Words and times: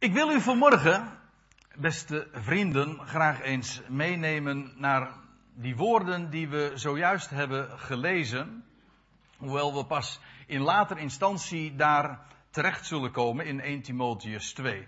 Ik 0.00 0.12
wil 0.12 0.30
u 0.30 0.40
vanmorgen, 0.40 1.18
beste 1.76 2.28
vrienden, 2.32 3.06
graag 3.06 3.40
eens 3.40 3.80
meenemen 3.88 4.72
naar 4.76 5.12
die 5.54 5.76
woorden 5.76 6.30
die 6.30 6.48
we 6.48 6.72
zojuist 6.74 7.30
hebben 7.30 7.78
gelezen. 7.78 8.64
Hoewel 9.36 9.74
we 9.74 9.84
pas 9.84 10.20
in 10.46 10.60
later 10.60 10.98
instantie 10.98 11.76
daar 11.76 12.26
terecht 12.50 12.86
zullen 12.86 13.12
komen 13.12 13.46
in 13.46 13.60
1 13.60 13.82
Timotheus 13.82 14.52
2. 14.52 14.86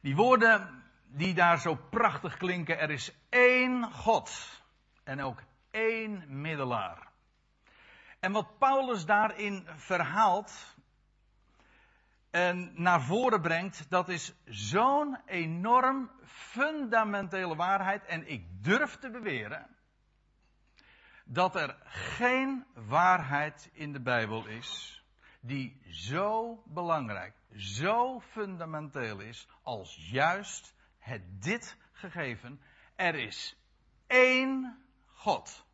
Die 0.00 0.16
woorden 0.16 0.82
die 1.06 1.34
daar 1.34 1.60
zo 1.60 1.74
prachtig 1.90 2.36
klinken, 2.36 2.78
er 2.78 2.90
is 2.90 3.12
één 3.28 3.92
God 3.92 4.60
en 5.04 5.22
ook 5.22 5.42
één 5.70 6.24
middelaar. 6.28 7.08
En 8.20 8.32
wat 8.32 8.58
Paulus 8.58 9.04
daarin 9.04 9.66
verhaalt, 9.76 10.74
en 12.32 12.72
naar 12.74 13.02
voren 13.02 13.40
brengt, 13.40 13.90
dat 13.90 14.08
is 14.08 14.34
zo'n 14.44 15.18
enorm 15.26 16.10
fundamentele 16.24 17.56
waarheid. 17.56 18.04
En 18.04 18.28
ik 18.28 18.64
durf 18.64 18.98
te 18.98 19.10
beweren 19.10 19.76
dat 21.24 21.56
er 21.56 21.76
geen 21.84 22.66
waarheid 22.74 23.70
in 23.72 23.92
de 23.92 24.00
Bijbel 24.00 24.46
is 24.46 25.02
die 25.40 25.82
zo 25.90 26.62
belangrijk, 26.66 27.34
zo 27.56 28.20
fundamenteel 28.20 29.20
is 29.20 29.48
als 29.62 30.08
juist 30.10 30.74
het 30.98 31.42
dit 31.42 31.76
gegeven. 31.92 32.60
Er 32.96 33.14
is 33.14 33.56
één 34.06 34.84
God. 35.06 35.66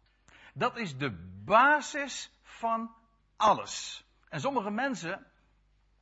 Dat 0.55 0.77
is 0.77 0.97
de 0.97 1.11
basis 1.45 2.31
van 2.43 2.95
alles. 3.37 4.05
En 4.29 4.41
sommige 4.41 4.71
mensen 4.71 5.27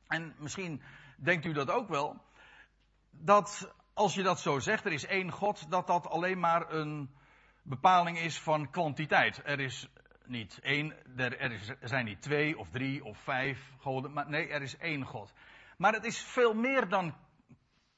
en 0.07 0.35
misschien 0.37 0.81
denkt 1.17 1.45
u 1.45 1.53
dat 1.53 1.71
ook 1.71 1.87
wel, 1.87 2.25
dat 3.11 3.73
als 3.93 4.13
je 4.13 4.23
dat 4.23 4.39
zo 4.39 4.59
zegt, 4.59 4.85
er 4.85 4.91
is 4.91 5.05
één 5.05 5.31
God, 5.31 5.71
dat 5.71 5.87
dat 5.87 6.07
alleen 6.07 6.39
maar 6.39 6.71
een 6.73 7.09
bepaling 7.63 8.19
is 8.19 8.41
van 8.41 8.69
kwantiteit. 8.69 9.41
Er 9.43 9.59
is 9.59 9.89
niet 10.25 10.59
één, 10.61 11.17
er, 11.17 11.77
zijn 11.81 12.05
niet 12.05 12.21
twee 12.21 12.57
of 12.57 12.69
drie 12.69 13.03
of 13.03 13.17
vijf 13.17 13.71
goden, 13.79 14.13
maar 14.13 14.29
nee, 14.29 14.49
er 14.49 14.61
is 14.61 14.77
één 14.77 15.05
God. 15.05 15.33
Maar 15.77 15.93
het 15.93 16.05
is 16.05 16.21
veel 16.23 16.53
meer 16.53 16.89
dan 16.89 17.15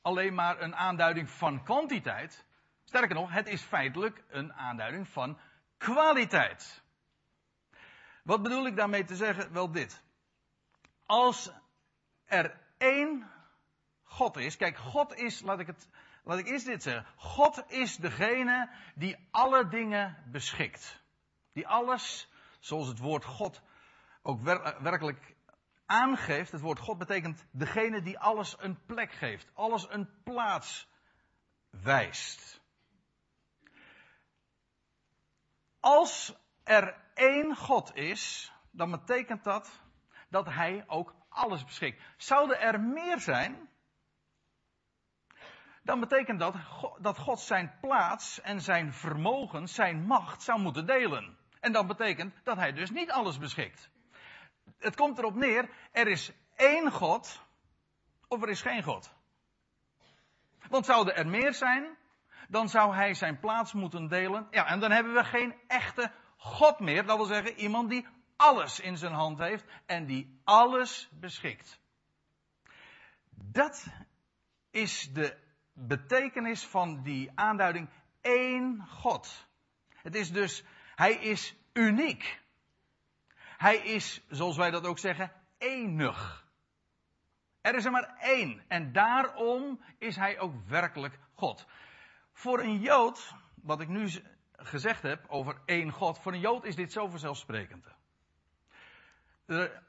alleen 0.02 0.34
maar 0.34 0.62
een 0.62 0.76
aanduiding 0.76 1.30
van 1.30 1.64
kwantiteit. 1.64 2.46
Sterker 2.84 3.16
nog, 3.16 3.32
het 3.32 3.48
is 3.48 3.62
feitelijk 3.62 4.24
een 4.30 4.54
aanduiding 4.54 5.08
van 5.08 5.40
kwaliteit. 5.78 6.84
Wat 8.24 8.44
bedoel 8.44 8.66
ik 8.66 8.76
daarmee 8.76 9.04
te 9.04 9.16
zeggen? 9.16 9.54
Wel 9.54 9.72
dit. 9.72 10.04
Als 11.06 11.52
er 12.30 12.60
één 12.78 13.32
God 14.04 14.38
is. 14.38 14.58
Kijk, 14.58 14.78
God 14.78 15.16
is, 15.16 15.42
laat 15.42 15.60
ik 15.60 15.68
het, 15.68 15.88
laat 16.24 16.40
ik 16.40 16.48
eerst 16.48 16.66
dit 16.66 16.84
zeggen. 16.84 17.06
God 17.16 17.64
is 17.68 17.96
degene 17.96 18.70
die 18.96 19.28
alle 19.32 19.68
dingen 19.68 20.24
beschikt. 20.32 21.02
Die 21.54 21.68
alles, 21.68 22.30
zoals 22.60 22.88
het 22.88 23.00
woord 23.00 23.26
God 23.26 23.62
ook 24.22 24.42
werkelijk 24.82 25.36
aangeeft. 25.86 26.52
Het 26.52 26.62
woord 26.62 26.80
God 26.80 26.98
betekent 26.98 27.46
degene 27.52 28.02
die 28.02 28.20
alles 28.20 28.56
een 28.60 28.86
plek 28.86 29.12
geeft. 29.12 29.52
Alles 29.54 29.90
een 29.90 30.10
plaats 30.24 30.88
wijst. 31.70 32.62
Als 35.80 36.36
er 36.64 36.96
één 37.14 37.56
God 37.56 37.96
is, 37.96 38.52
dan 38.72 38.92
betekent 38.92 39.44
dat 39.44 39.80
dat 40.30 40.46
hij 40.46 40.84
ook 40.88 41.16
alles 41.40 41.66
beschikt. 41.66 42.02
Zouden 42.18 42.60
er 42.60 42.80
meer 42.80 43.20
zijn, 43.20 43.70
dan 45.84 46.00
betekent 46.00 46.40
dat 46.40 46.56
dat 47.00 47.18
God 47.18 47.40
zijn 47.40 47.78
plaats 47.82 48.42
en 48.42 48.62
zijn 48.62 48.94
vermogen, 48.94 49.68
zijn 49.68 50.06
macht 50.06 50.44
zou 50.44 50.60
moeten 50.60 50.86
delen. 50.86 51.38
En 51.60 51.72
dat 51.72 51.88
betekent 51.88 52.34
dat 52.44 52.58
hij 52.58 52.72
dus 52.72 52.90
niet 52.90 53.12
alles 53.12 53.38
beschikt. 53.38 53.90
Het 54.78 54.96
komt 54.96 55.18
erop 55.18 55.36
neer, 55.36 55.70
er 55.92 56.08
is 56.08 56.32
één 56.56 56.92
God 56.92 57.46
of 58.28 58.42
er 58.42 58.50
is 58.50 58.62
geen 58.62 58.84
God. 58.84 59.14
Want 60.70 60.86
zouden 60.86 61.16
er 61.16 61.28
meer 61.28 61.54
zijn, 61.54 61.98
dan 62.48 62.70
zou 62.70 62.96
hij 62.96 63.14
zijn 63.14 63.40
plaats 63.40 63.74
moeten 63.74 64.08
delen. 64.08 64.48
Ja, 64.52 64.66
en 64.66 64.80
dan 64.80 64.92
hebben 64.92 65.14
we 65.14 65.24
geen 65.24 65.56
echte 65.68 66.12
God 66.38 66.80
meer. 66.80 67.06
Dat 67.06 67.18
wil 67.18 67.26
zeggen, 67.26 67.54
iemand 67.56 67.90
die 67.90 68.08
alles 68.40 68.80
in 68.80 68.98
zijn 68.98 69.14
hand 69.14 69.40
heeft 69.40 69.66
en 69.86 70.06
die 70.06 70.40
alles 70.44 71.10
beschikt. 71.12 71.80
Dat 73.30 73.88
is 74.72 75.14
de 75.14 75.38
betekenis 75.74 76.66
van 76.66 77.04
die 77.04 77.32
aanduiding 77.36 77.90
één 78.22 78.88
God. 78.88 79.48
Het 79.90 80.16
is 80.16 80.32
dus, 80.32 80.64
hij 80.96 81.14
is 81.14 81.56
uniek. 81.74 82.42
Hij 83.58 83.78
is, 83.78 84.22
zoals 84.30 84.58
wij 84.58 84.72
dat 84.72 84.86
ook 84.86 85.00
zeggen, 85.00 85.32
enig. 85.58 86.48
Er 87.62 87.76
is 87.76 87.86
er 87.86 87.92
maar 87.92 88.16
één. 88.20 88.64
En 88.68 88.92
daarom 88.92 89.84
is 89.98 90.16
hij 90.16 90.40
ook 90.40 90.54
werkelijk 90.68 91.20
God. 91.34 91.66
Voor 92.32 92.60
een 92.60 92.80
Jood, 92.80 93.34
wat 93.56 93.82
ik 93.82 93.88
nu 93.88 94.10
gezegd 94.52 95.02
heb 95.02 95.26
over 95.28 95.62
één 95.66 95.92
God, 95.92 96.20
voor 96.20 96.34
een 96.34 96.40
Jood 96.40 96.64
is 96.64 96.76
dit 96.76 96.92
zo 96.92 97.08
vanzelfsprekend. 97.08 97.98
De, 99.50 99.80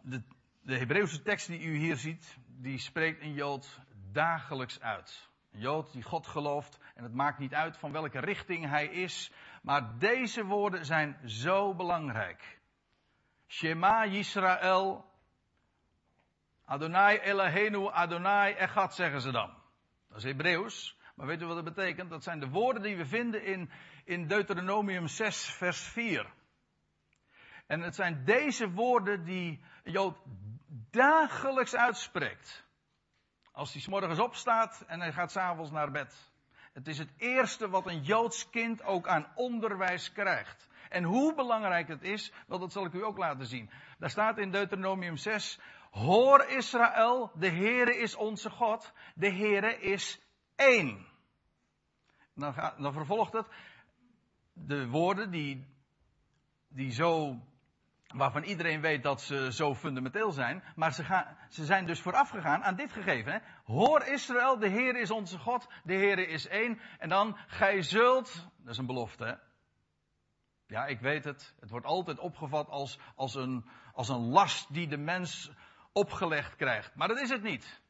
de, 0.00 0.22
de 0.62 0.78
Hebreeuwse 0.78 1.22
tekst 1.22 1.46
die 1.46 1.60
u 1.60 1.76
hier 1.76 1.96
ziet, 1.96 2.36
die 2.46 2.78
spreekt 2.78 3.22
een 3.22 3.32
Jood 3.32 3.80
dagelijks 4.12 4.80
uit. 4.80 5.28
Een 5.52 5.60
Jood 5.60 5.92
die 5.92 6.02
God 6.02 6.26
gelooft 6.26 6.78
en 6.94 7.02
het 7.02 7.14
maakt 7.14 7.38
niet 7.38 7.54
uit 7.54 7.76
van 7.76 7.92
welke 7.92 8.18
richting 8.18 8.68
hij 8.68 8.86
is, 8.86 9.32
maar 9.62 9.98
deze 9.98 10.44
woorden 10.44 10.84
zijn 10.84 11.28
zo 11.28 11.74
belangrijk. 11.74 12.60
Shema 13.46 14.06
Yisrael, 14.06 15.10
Adonai 16.64 17.18
Eloheinu, 17.18 17.88
Adonai 17.90 18.52
Echad 18.52 18.94
zeggen 18.94 19.20
ze 19.20 19.30
dan. 19.30 19.54
Dat 20.08 20.16
is 20.16 20.24
Hebreeuws, 20.24 20.98
maar 21.14 21.26
weet 21.26 21.42
u 21.42 21.46
wat 21.46 21.64
dat 21.64 21.74
betekent? 21.74 22.10
Dat 22.10 22.22
zijn 22.22 22.40
de 22.40 22.48
woorden 22.48 22.82
die 22.82 22.96
we 22.96 23.06
vinden 23.06 23.44
in, 23.44 23.70
in 24.04 24.26
Deuteronomium 24.26 25.06
6 25.06 25.44
vers 25.44 25.80
4. 25.80 26.40
En 27.72 27.80
het 27.80 27.94
zijn 27.94 28.24
deze 28.24 28.70
woorden 28.70 29.24
die 29.24 29.60
Jood 29.84 30.18
dagelijks 30.90 31.74
uitspreekt. 31.74 32.64
Als 33.52 33.72
hij 33.72 33.82
s 33.82 33.88
morgens 33.88 34.18
opstaat 34.18 34.84
en 34.86 35.00
hij 35.00 35.12
gaat 35.12 35.30
s'avonds 35.30 35.70
naar 35.70 35.90
bed. 35.90 36.32
Het 36.72 36.86
is 36.86 36.98
het 36.98 37.12
eerste 37.16 37.68
wat 37.68 37.86
een 37.86 38.02
Joods 38.02 38.50
kind 38.50 38.82
ook 38.82 39.06
aan 39.06 39.26
onderwijs 39.34 40.12
krijgt. 40.12 40.68
En 40.88 41.04
hoe 41.04 41.34
belangrijk 41.34 41.88
het 41.88 42.02
is, 42.02 42.32
wel 42.46 42.58
dat 42.58 42.72
zal 42.72 42.84
ik 42.84 42.92
u 42.92 43.04
ook 43.04 43.18
laten 43.18 43.46
zien. 43.46 43.70
Daar 43.98 44.10
staat 44.10 44.38
in 44.38 44.50
Deuteronomium 44.50 45.16
6, 45.16 45.60
Hoor 45.90 46.44
Israël, 46.44 47.30
de 47.34 47.50
Heere 47.50 47.96
is 47.96 48.14
onze 48.14 48.50
God, 48.50 48.92
de 49.14 49.30
Heere 49.30 49.80
is 49.80 50.20
één. 50.56 51.06
Dan, 52.34 52.54
dan 52.78 52.92
vervolgt 52.92 53.32
het, 53.32 53.46
de 54.52 54.88
woorden 54.88 55.30
die, 55.30 55.66
die 56.68 56.90
zo 56.90 57.40
waarvan 58.12 58.42
iedereen 58.42 58.80
weet 58.80 59.02
dat 59.02 59.22
ze 59.22 59.52
zo 59.52 59.74
fundamenteel 59.74 60.32
zijn. 60.32 60.62
Maar 60.76 60.92
ze, 60.92 61.04
gaan, 61.04 61.36
ze 61.48 61.64
zijn 61.64 61.86
dus 61.86 62.00
vooraf 62.00 62.30
gegaan 62.30 62.64
aan 62.64 62.76
dit 62.76 62.92
gegeven. 62.92 63.32
Hè? 63.32 63.38
Hoor 63.64 64.02
Israël, 64.02 64.58
de 64.58 64.68
Heer 64.68 64.96
is 64.96 65.10
onze 65.10 65.38
God, 65.38 65.68
de 65.84 65.94
Heer 65.94 66.28
is 66.28 66.46
één. 66.46 66.80
En 66.98 67.08
dan, 67.08 67.36
gij 67.46 67.82
zult, 67.82 68.48
dat 68.58 68.72
is 68.72 68.78
een 68.78 68.86
belofte 68.86 69.24
hè. 69.24 69.34
Ja, 70.66 70.86
ik 70.86 71.00
weet 71.00 71.24
het. 71.24 71.54
Het 71.60 71.70
wordt 71.70 71.86
altijd 71.86 72.18
opgevat 72.18 72.68
als, 72.68 72.98
als, 73.16 73.34
een, 73.34 73.64
als 73.92 74.08
een 74.08 74.28
last 74.28 74.72
die 74.74 74.88
de 74.88 74.96
mens 74.96 75.50
opgelegd 75.92 76.56
krijgt. 76.56 76.94
Maar 76.94 77.08
dat 77.08 77.20
is 77.20 77.30
het 77.30 77.42
niet. 77.42 77.80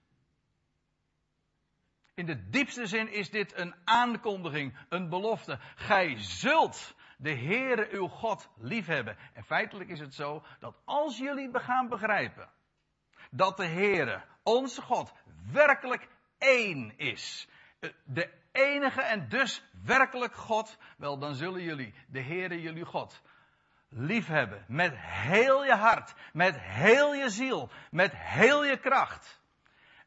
In 2.14 2.26
de 2.26 2.48
diepste 2.48 2.86
zin 2.86 3.12
is 3.12 3.30
dit 3.30 3.56
een 3.58 3.74
aankondiging, 3.84 4.76
een 4.88 5.08
belofte. 5.08 5.58
Gij 5.74 6.18
zult 6.18 6.94
de 7.22 7.34
Heere 7.34 7.88
uw 7.90 8.08
God 8.08 8.48
liefhebben. 8.56 9.16
En 9.32 9.44
feitelijk 9.44 9.90
is 9.90 10.00
het 10.00 10.14
zo 10.14 10.42
dat 10.60 10.76
als 10.84 11.18
jullie 11.18 11.50
gaan 11.52 11.88
begrijpen 11.88 12.48
dat 13.30 13.56
de 13.56 13.66
Heere, 13.66 14.22
onze 14.42 14.82
God, 14.82 15.12
werkelijk 15.52 16.08
één 16.38 16.98
is. 16.98 17.48
Eh, 17.80 17.90
de 18.04 18.30
enige 18.52 19.02
en 19.02 19.28
dus 19.28 19.64
werkelijk 19.84 20.34
God, 20.34 20.78
wel 20.96 21.18
dan 21.18 21.34
zullen 21.34 21.62
jullie 21.62 21.94
de 22.06 22.22
Heere 22.22 22.60
jullie 22.60 22.84
God 22.84 23.22
liefhebben. 23.88 24.64
Met 24.68 24.92
heel 24.96 25.64
je 25.64 25.74
hart, 25.74 26.14
met 26.32 26.60
heel 26.60 27.14
je 27.14 27.30
ziel, 27.30 27.70
met 27.90 28.12
heel 28.16 28.64
je 28.64 28.76
kracht. 28.76 29.40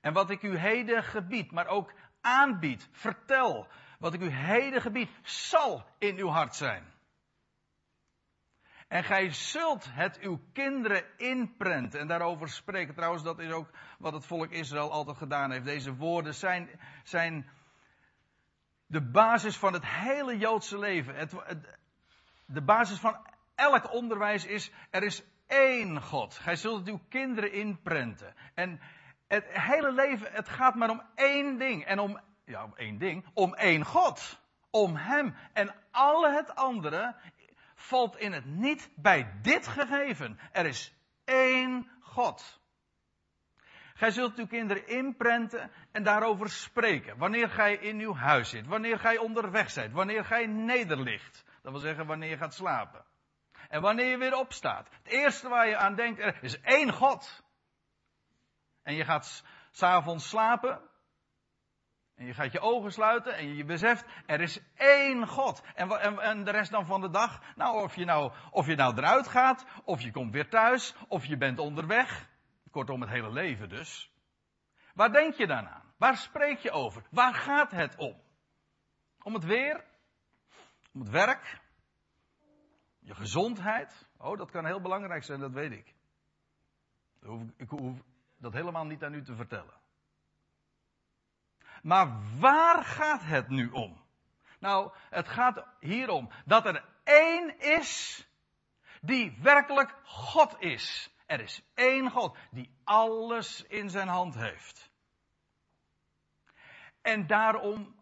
En 0.01 0.13
wat 0.13 0.29
ik 0.29 0.41
u 0.41 0.57
heden 0.57 1.03
gebied, 1.03 1.51
maar 1.51 1.67
ook 1.67 1.93
aanbied, 2.21 2.89
vertel, 2.91 3.67
wat 3.99 4.13
ik 4.13 4.21
u 4.21 4.29
heden 4.29 4.81
gebied, 4.81 5.09
zal 5.23 5.85
in 5.97 6.17
uw 6.17 6.27
hart 6.27 6.55
zijn. 6.55 6.93
En 8.95 9.03
gij 9.03 9.31
zult 9.31 9.87
het 9.89 10.19
uw 10.19 10.39
kinderen 10.53 11.03
inprenten. 11.17 11.99
En 11.99 12.07
daarover 12.07 12.49
spreken. 12.49 12.95
Trouwens, 12.95 13.23
dat 13.23 13.39
is 13.39 13.51
ook 13.51 13.69
wat 13.99 14.13
het 14.13 14.25
volk 14.25 14.51
Israël 14.51 14.91
altijd 14.91 15.17
gedaan 15.17 15.51
heeft. 15.51 15.65
Deze 15.65 15.95
woorden 15.95 16.33
zijn, 16.33 16.69
zijn 17.03 17.49
de 18.85 19.01
basis 19.01 19.57
van 19.57 19.73
het 19.73 19.85
hele 19.85 20.37
Joodse 20.37 20.79
leven. 20.79 21.15
Het, 21.15 21.35
de 22.45 22.61
basis 22.61 22.99
van 22.99 23.17
elk 23.55 23.93
onderwijs 23.93 24.45
is, 24.45 24.71
er 24.89 25.03
is 25.03 25.23
één 25.47 26.01
God. 26.01 26.35
Gij 26.35 26.55
zult 26.55 26.79
het 26.79 26.87
uw 26.87 27.01
kinderen 27.09 27.51
inprenten. 27.51 28.33
En 28.53 28.79
het 29.27 29.45
hele 29.47 29.91
leven, 29.91 30.31
het 30.31 30.49
gaat 30.49 30.75
maar 30.75 30.89
om 30.89 31.01
één 31.15 31.57
ding. 31.57 31.85
En 31.85 31.99
om, 31.99 32.19
ja, 32.45 32.63
om 32.63 32.73
één 32.75 32.97
ding, 32.97 33.25
om 33.33 33.53
één 33.53 33.85
God. 33.85 34.43
Om 34.69 34.95
Hem. 34.95 35.35
En 35.53 35.75
al 35.91 36.31
het 36.31 36.55
andere 36.55 37.15
valt 37.75 38.17
in 38.17 38.33
het 38.33 38.45
niet 38.45 38.89
bij 38.95 39.39
dit 39.41 39.67
gegeven. 39.67 40.39
Er 40.51 40.65
is 40.65 40.93
één 41.25 41.91
God. 42.01 42.63
Gij 43.93 44.11
zult 44.11 44.37
uw 44.37 44.47
kinderen 44.47 44.87
inprenten 44.87 45.71
en 45.91 46.03
daarover 46.03 46.49
spreken. 46.49 47.17
Wanneer 47.17 47.49
gij 47.49 47.75
in 47.75 47.99
uw 47.99 48.15
huis 48.15 48.49
zit, 48.49 48.67
wanneer 48.67 48.99
gij 48.99 49.17
onderweg 49.17 49.69
zijt, 49.69 49.91
wanneer 49.91 50.25
gij 50.25 50.45
nederligt. 50.45 51.43
Dat 51.61 51.71
wil 51.71 51.81
zeggen 51.81 52.05
wanneer 52.05 52.29
je 52.29 52.37
gaat 52.37 52.53
slapen. 52.53 53.05
En 53.69 53.81
wanneer 53.81 54.09
je 54.09 54.17
weer 54.17 54.35
opstaat. 54.37 54.89
Het 54.89 55.07
eerste 55.07 55.49
waar 55.49 55.67
je 55.67 55.77
aan 55.77 55.95
denkt, 55.95 56.19
er 56.19 56.43
is 56.43 56.61
één 56.61 56.93
God. 56.93 57.43
En 58.83 58.95
je 58.95 59.05
gaat 59.05 59.43
s'avonds 59.71 60.29
slapen. 60.29 60.81
En 62.15 62.25
je 62.25 62.33
gaat 62.33 62.51
je 62.51 62.59
ogen 62.59 62.91
sluiten 62.91 63.35
en 63.35 63.55
je 63.55 63.65
beseft, 63.65 64.05
er 64.25 64.41
is 64.41 64.61
één 64.75 65.27
God. 65.27 65.63
En, 65.75 65.91
en, 66.19 66.43
de 66.43 66.51
rest 66.51 66.71
dan 66.71 66.85
van 66.85 67.01
de 67.01 67.09
dag, 67.09 67.55
nou 67.55 67.83
of, 67.83 67.95
je 67.95 68.05
nou, 68.05 68.33
of 68.51 68.67
je 68.67 68.75
nou 68.75 68.97
eruit 68.97 69.27
gaat, 69.27 69.65
of 69.83 70.01
je 70.01 70.11
komt 70.11 70.33
weer 70.33 70.49
thuis, 70.49 70.95
of 71.07 71.25
je 71.25 71.37
bent 71.37 71.59
onderweg. 71.59 72.29
Kortom, 72.71 73.01
het 73.01 73.09
hele 73.09 73.31
leven 73.31 73.69
dus. 73.69 74.11
Waar 74.93 75.11
denk 75.11 75.33
je 75.33 75.47
dan 75.47 75.67
aan? 75.67 75.93
Waar 75.97 76.17
spreek 76.17 76.57
je 76.57 76.71
over? 76.71 77.03
Waar 77.09 77.33
gaat 77.33 77.71
het 77.71 77.95
om? 77.95 78.21
Om 79.21 79.33
het 79.33 79.43
weer? 79.43 79.83
Om 80.93 80.99
het 80.99 81.09
werk? 81.09 81.61
Je 82.99 83.15
gezondheid? 83.15 84.07
Oh, 84.17 84.37
dat 84.37 84.51
kan 84.51 84.65
heel 84.65 84.81
belangrijk 84.81 85.23
zijn, 85.23 85.39
dat 85.39 85.51
weet 85.51 85.71
ik. 85.71 85.95
Ik 87.57 87.69
hoef 87.69 87.99
dat 88.37 88.53
helemaal 88.53 88.85
niet 88.85 89.03
aan 89.03 89.13
u 89.13 89.23
te 89.23 89.35
vertellen. 89.35 89.73
Maar 91.85 92.39
waar 92.39 92.83
gaat 92.83 93.21
het 93.23 93.49
nu 93.49 93.69
om? 93.69 94.03
Nou, 94.59 94.91
het 95.09 95.27
gaat 95.27 95.65
hier 95.79 96.09
om 96.09 96.29
dat 96.45 96.65
er 96.65 96.85
één 97.03 97.59
is 97.59 98.25
die 99.01 99.37
werkelijk 99.41 99.95
God 100.03 100.55
is. 100.59 101.13
Er 101.25 101.39
is 101.39 101.61
één 101.73 102.11
God 102.11 102.37
die 102.51 102.75
alles 102.83 103.63
in 103.63 103.89
zijn 103.89 104.07
hand 104.07 104.35
heeft. 104.35 104.89
En 107.01 107.27
daarom 107.27 107.95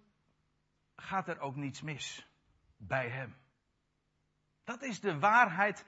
gaat 0.96 1.28
er 1.28 1.40
ook 1.40 1.56
niets 1.56 1.82
mis 1.82 2.28
bij 2.78 3.10
hem. 3.10 3.38
Dat 4.64 4.82
is 4.82 5.00
de 5.00 5.20
waarheid 5.20 5.86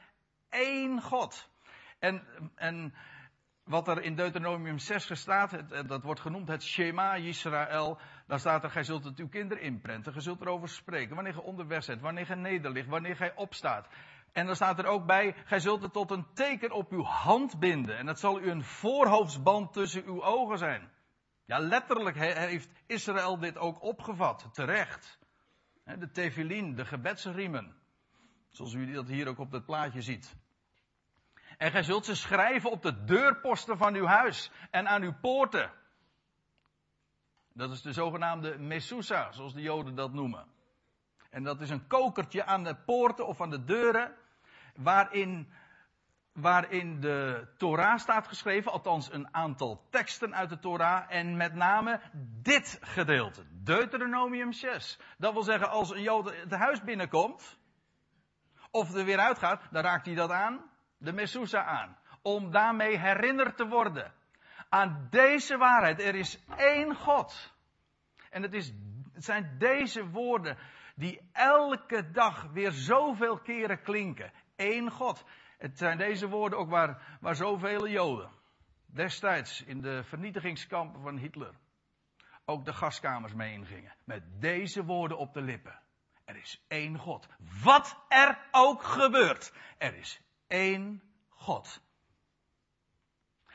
één 0.50 1.01
God. 1.01 1.50
En, 2.00 2.27
en 2.56 2.94
wat 3.65 3.88
er 3.88 4.01
in 4.01 4.15
Deuteronomium 4.15 4.77
6 4.77 5.19
staat, 5.19 5.88
dat 5.88 6.03
wordt 6.03 6.19
genoemd 6.19 6.47
het 6.47 6.63
Shema 6.63 7.13
Israël. 7.13 8.00
Daar 8.27 8.39
staat 8.39 8.63
er, 8.63 8.69
gij 8.69 8.83
zult 8.83 9.03
het 9.03 9.19
uw 9.19 9.27
kinderen 9.27 9.63
inprenten, 9.63 10.13
gij 10.13 10.21
zult 10.21 10.41
erover 10.41 10.69
spreken. 10.69 11.15
Wanneer 11.15 11.33
je 11.33 11.41
onderweg 11.41 11.85
bent, 11.85 12.01
wanneer 12.01 12.27
je 12.27 12.35
nederligt, 12.35 12.88
wanneer 12.88 13.15
gij 13.15 13.35
opstaat. 13.35 13.88
En 14.31 14.45
dan 14.45 14.56
staat 14.56 14.79
er 14.79 14.85
ook 14.85 15.06
bij, 15.06 15.35
gij 15.45 15.59
zult 15.59 15.81
het 15.81 15.94
tot 15.94 16.12
een 16.12 16.25
teken 16.33 16.71
op 16.71 16.91
uw 16.91 17.03
hand 17.03 17.59
binden. 17.59 17.97
En 17.97 18.06
dat 18.06 18.19
zal 18.19 18.41
u 18.41 18.50
een 18.50 18.63
voorhoofdsband 18.63 19.73
tussen 19.73 20.06
uw 20.06 20.23
ogen 20.23 20.57
zijn. 20.57 20.91
Ja, 21.45 21.59
letterlijk 21.59 22.17
heeft 22.17 22.69
Israël 22.88 23.39
dit 23.39 23.57
ook 23.57 23.81
opgevat, 23.81 24.50
terecht. 24.51 25.19
De 25.83 26.12
tefillin, 26.12 26.75
de 26.75 26.85
gebedsriemen. 26.85 27.75
Zoals 28.51 28.73
u 28.73 28.91
dat 28.91 29.07
hier 29.07 29.27
ook 29.27 29.39
op 29.39 29.51
het 29.51 29.65
plaatje 29.65 30.01
ziet. 30.01 30.35
En 31.57 31.71
gij 31.71 31.83
zult 31.83 32.05
ze 32.05 32.15
schrijven 32.15 32.71
op 32.71 32.81
de 32.81 33.03
deurposten 33.03 33.77
van 33.77 33.95
uw 33.95 34.05
huis 34.05 34.51
en 34.71 34.87
aan 34.87 35.01
uw 35.01 35.13
poorten. 35.21 35.71
Dat 37.53 37.71
is 37.71 37.81
de 37.81 37.93
zogenaamde 37.93 38.57
Mesusa, 38.57 39.31
zoals 39.31 39.53
de 39.53 39.61
Joden 39.61 39.95
dat 39.95 40.13
noemen. 40.13 40.47
En 41.29 41.43
dat 41.43 41.61
is 41.61 41.69
een 41.69 41.87
kokertje 41.87 42.45
aan 42.45 42.63
de 42.63 42.75
poorten 42.75 43.27
of 43.27 43.41
aan 43.41 43.49
de 43.49 43.63
deuren, 43.63 44.15
waarin, 44.75 45.53
waarin 46.33 46.99
de 46.99 47.47
Torah 47.57 47.97
staat 47.97 48.27
geschreven, 48.27 48.71
althans 48.71 49.11
een 49.11 49.33
aantal 49.33 49.87
teksten 49.89 50.35
uit 50.35 50.49
de 50.49 50.59
Torah, 50.59 51.05
en 51.09 51.37
met 51.37 51.53
name 51.53 52.01
dit 52.41 52.79
gedeelte, 52.81 53.43
Deuteronomium 53.49 54.51
6. 54.51 54.99
Dat 55.17 55.33
wil 55.33 55.43
zeggen, 55.43 55.69
als 55.69 55.91
een 55.91 56.01
Jood 56.01 56.35
het 56.35 56.51
huis 56.51 56.81
binnenkomt, 56.83 57.59
of 58.71 58.93
er 58.93 59.05
weer 59.05 59.19
uitgaat, 59.19 59.67
dan 59.71 59.83
raakt 59.83 60.05
hij 60.05 60.15
dat 60.15 60.31
aan 60.31 60.73
de 61.05 61.13
Mesusa 61.13 61.63
aan. 61.63 61.97
Om 62.21 62.51
daarmee 62.51 62.97
herinnerd 62.97 63.57
te 63.57 63.67
worden 63.67 64.13
aan 64.69 65.07
deze 65.09 65.57
waarheid. 65.57 66.01
Er 66.01 66.15
is 66.15 66.39
één 66.57 66.95
God. 66.95 67.53
En 68.29 68.41
het, 68.41 68.53
is, 68.53 68.73
het 69.13 69.23
zijn 69.23 69.55
deze 69.57 70.09
woorden 70.09 70.57
die 70.95 71.29
elke 71.31 72.11
dag 72.11 72.43
weer 72.51 72.71
zoveel 72.71 73.37
keren 73.39 73.81
klinken. 73.81 74.31
Eén 74.55 74.91
God. 74.91 75.25
Het 75.57 75.77
zijn 75.77 75.97
deze 75.97 76.27
woorden 76.27 76.59
ook 76.59 76.69
waar, 76.69 77.17
waar 77.19 77.35
zoveel 77.35 77.87
Joden 77.87 78.29
destijds 78.85 79.63
in 79.63 79.81
de 79.81 80.03
vernietigingskampen 80.03 81.01
van 81.01 81.17
Hitler 81.17 81.53
ook 82.45 82.65
de 82.65 82.73
gaskamers 82.73 83.33
mee 83.33 83.53
ingingen. 83.53 83.95
Met 84.03 84.23
deze 84.41 84.83
woorden 84.83 85.17
op 85.17 85.33
de 85.33 85.41
lippen. 85.41 85.79
Er 86.25 86.35
is 86.35 86.65
één 86.67 86.97
God. 86.97 87.27
Wat 87.63 88.05
er 88.07 88.47
ook 88.51 88.83
gebeurt. 88.83 89.53
Er 89.77 89.95
is 89.95 90.21
één 90.47 91.01
God. 91.30 91.81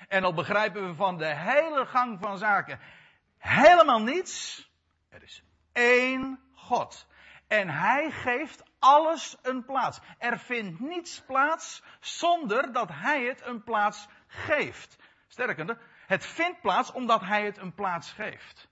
En 0.09 0.25
al 0.25 0.35
begrijpen 0.35 0.87
we 0.87 0.95
van 0.95 1.19
de 1.19 1.35
hele 1.37 1.87
gang 1.87 2.19
van 2.21 2.39
zaken 2.39 2.81
helemaal 3.39 4.03
niets. 4.03 4.69
Er 5.09 5.23
is 5.23 5.43
één 5.73 6.41
God. 6.55 7.07
En 7.47 7.69
hij 7.69 8.11
geeft 8.11 8.63
alles 8.79 9.37
een 9.43 9.65
plaats. 9.65 10.01
Er 10.19 10.39
vindt 10.39 10.81
niets 10.81 11.23
plaats 11.27 11.83
zonder 12.01 12.73
dat 12.73 12.89
hij 12.93 13.25
het 13.25 13.47
een 13.47 13.63
plaats 13.63 14.07
geeft. 14.27 14.99
Sterker 15.29 15.79
het 16.07 16.27
vindt 16.27 16.61
plaats 16.61 16.93
omdat 16.93 17.21
hij 17.21 17.45
het 17.45 17.59
een 17.59 17.75
plaats 17.75 18.13
geeft. 18.13 18.69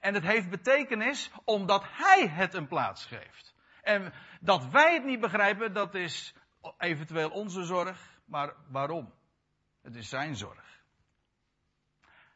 En 0.00 0.14
het 0.14 0.22
heeft 0.22 0.50
betekenis 0.50 1.30
omdat 1.44 1.84
hij 1.86 2.28
het 2.28 2.54
een 2.54 2.68
plaats 2.68 3.06
geeft. 3.06 3.54
En 3.82 4.12
dat 4.40 4.66
wij 4.66 4.94
het 4.94 5.04
niet 5.04 5.20
begrijpen, 5.20 5.72
dat 5.72 5.94
is 5.94 6.34
eventueel 6.78 7.30
onze 7.30 7.64
zorg, 7.64 8.20
maar 8.24 8.54
waarom? 8.68 9.14
Het 9.82 9.94
is 9.94 10.08
zijn 10.08 10.36
zorg. 10.36 10.82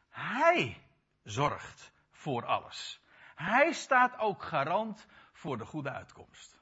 Hij 0.09 0.81
zorgt 1.23 1.91
voor 2.11 2.45
alles. 2.45 3.01
Hij 3.35 3.71
staat 3.71 4.17
ook 4.17 4.43
garant 4.43 5.07
voor 5.31 5.57
de 5.57 5.65
goede 5.65 5.91
uitkomst. 5.91 6.59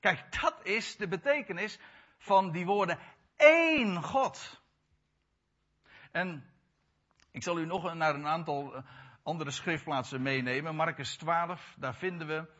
Kijk, 0.00 0.40
dat 0.40 0.64
is 0.64 0.96
de 0.96 1.08
betekenis 1.08 1.78
van 2.18 2.50
die 2.50 2.66
woorden 2.66 2.98
één 3.36 4.02
God. 4.02 4.62
En 6.12 6.50
ik 7.30 7.42
zal 7.42 7.58
u 7.58 7.66
nog 7.66 7.94
naar 7.94 8.14
een 8.14 8.26
aantal 8.26 8.74
eh, 8.74 8.82
andere 9.22 9.50
schriftplaatsen 9.50 10.22
meenemen. 10.22 10.74
Marcus 10.74 11.16
12, 11.16 11.74
daar 11.78 11.94
vinden 11.94 12.26
we 12.26 12.57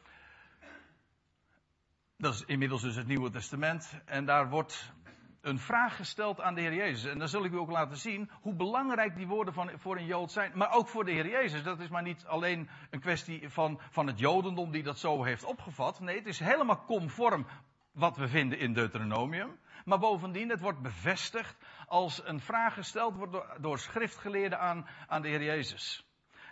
dat 2.19 2.35
is 2.35 2.45
inmiddels 2.45 2.83
dus 2.83 2.97
het 2.97 3.07
Nieuwe 3.07 3.31
Testament. 3.31 4.01
En 4.05 4.25
daar 4.25 4.49
wordt 4.49 4.93
een 5.41 5.59
vraag 5.59 5.97
gesteld 5.97 6.41
aan 6.41 6.55
de 6.55 6.61
Heer 6.61 6.75
Jezus. 6.75 7.11
En 7.11 7.19
dan 7.19 7.29
zul 7.29 7.45
ik 7.45 7.53
u 7.53 7.57
ook 7.57 7.71
laten 7.71 7.97
zien 7.97 8.31
hoe 8.41 8.55
belangrijk 8.55 9.17
die 9.17 9.27
woorden 9.27 9.55
van, 9.55 9.71
voor 9.77 9.97
een 9.97 10.07
Jood 10.07 10.33
zijn. 10.33 10.53
Maar 10.55 10.71
ook 10.71 10.89
voor 10.89 11.05
de 11.05 11.11
Heer 11.11 11.29
Jezus. 11.29 11.63
Dat 11.63 11.81
is 11.81 11.89
maar 11.89 12.03
niet 12.03 12.25
alleen 12.27 12.69
een 12.91 13.01
kwestie 13.01 13.49
van, 13.49 13.81
van 13.91 14.07
het 14.07 14.19
Jodendom 14.19 14.71
die 14.71 14.83
dat 14.83 14.99
zo 14.99 15.25
heeft 15.25 15.45
opgevat. 15.45 16.01
Nee, 16.01 16.17
het 16.17 16.27
is 16.27 16.39
helemaal 16.39 16.85
conform 16.85 17.47
wat 17.93 18.17
we 18.17 18.29
vinden 18.29 18.59
in 18.59 18.73
Deuteronomium. 18.73 19.59
Maar 19.85 19.99
bovendien, 19.99 20.49
het 20.49 20.61
wordt 20.61 20.83
bevestigd 20.83 21.57
als 21.87 22.27
een 22.27 22.41
vraag 22.41 22.75
gesteld 22.75 23.17
wordt 23.17 23.33
door, 23.33 23.57
door 23.61 23.79
schriftgeleerden 23.79 24.61
aan, 24.61 24.89
aan 25.07 25.23
de 25.23 25.29
Heer 25.29 25.43
Jezus. 25.43 26.07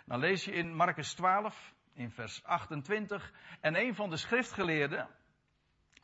Dan 0.05 0.19
lees 0.19 0.45
je 0.45 0.51
in 0.51 0.75
Marcus 0.75 1.13
12, 1.13 1.73
in 1.93 2.11
vers 2.11 2.43
28. 2.43 3.33
En 3.61 3.75
een 3.75 3.95
van 3.95 4.09
de 4.09 4.17
schriftgeleerden, 4.17 5.07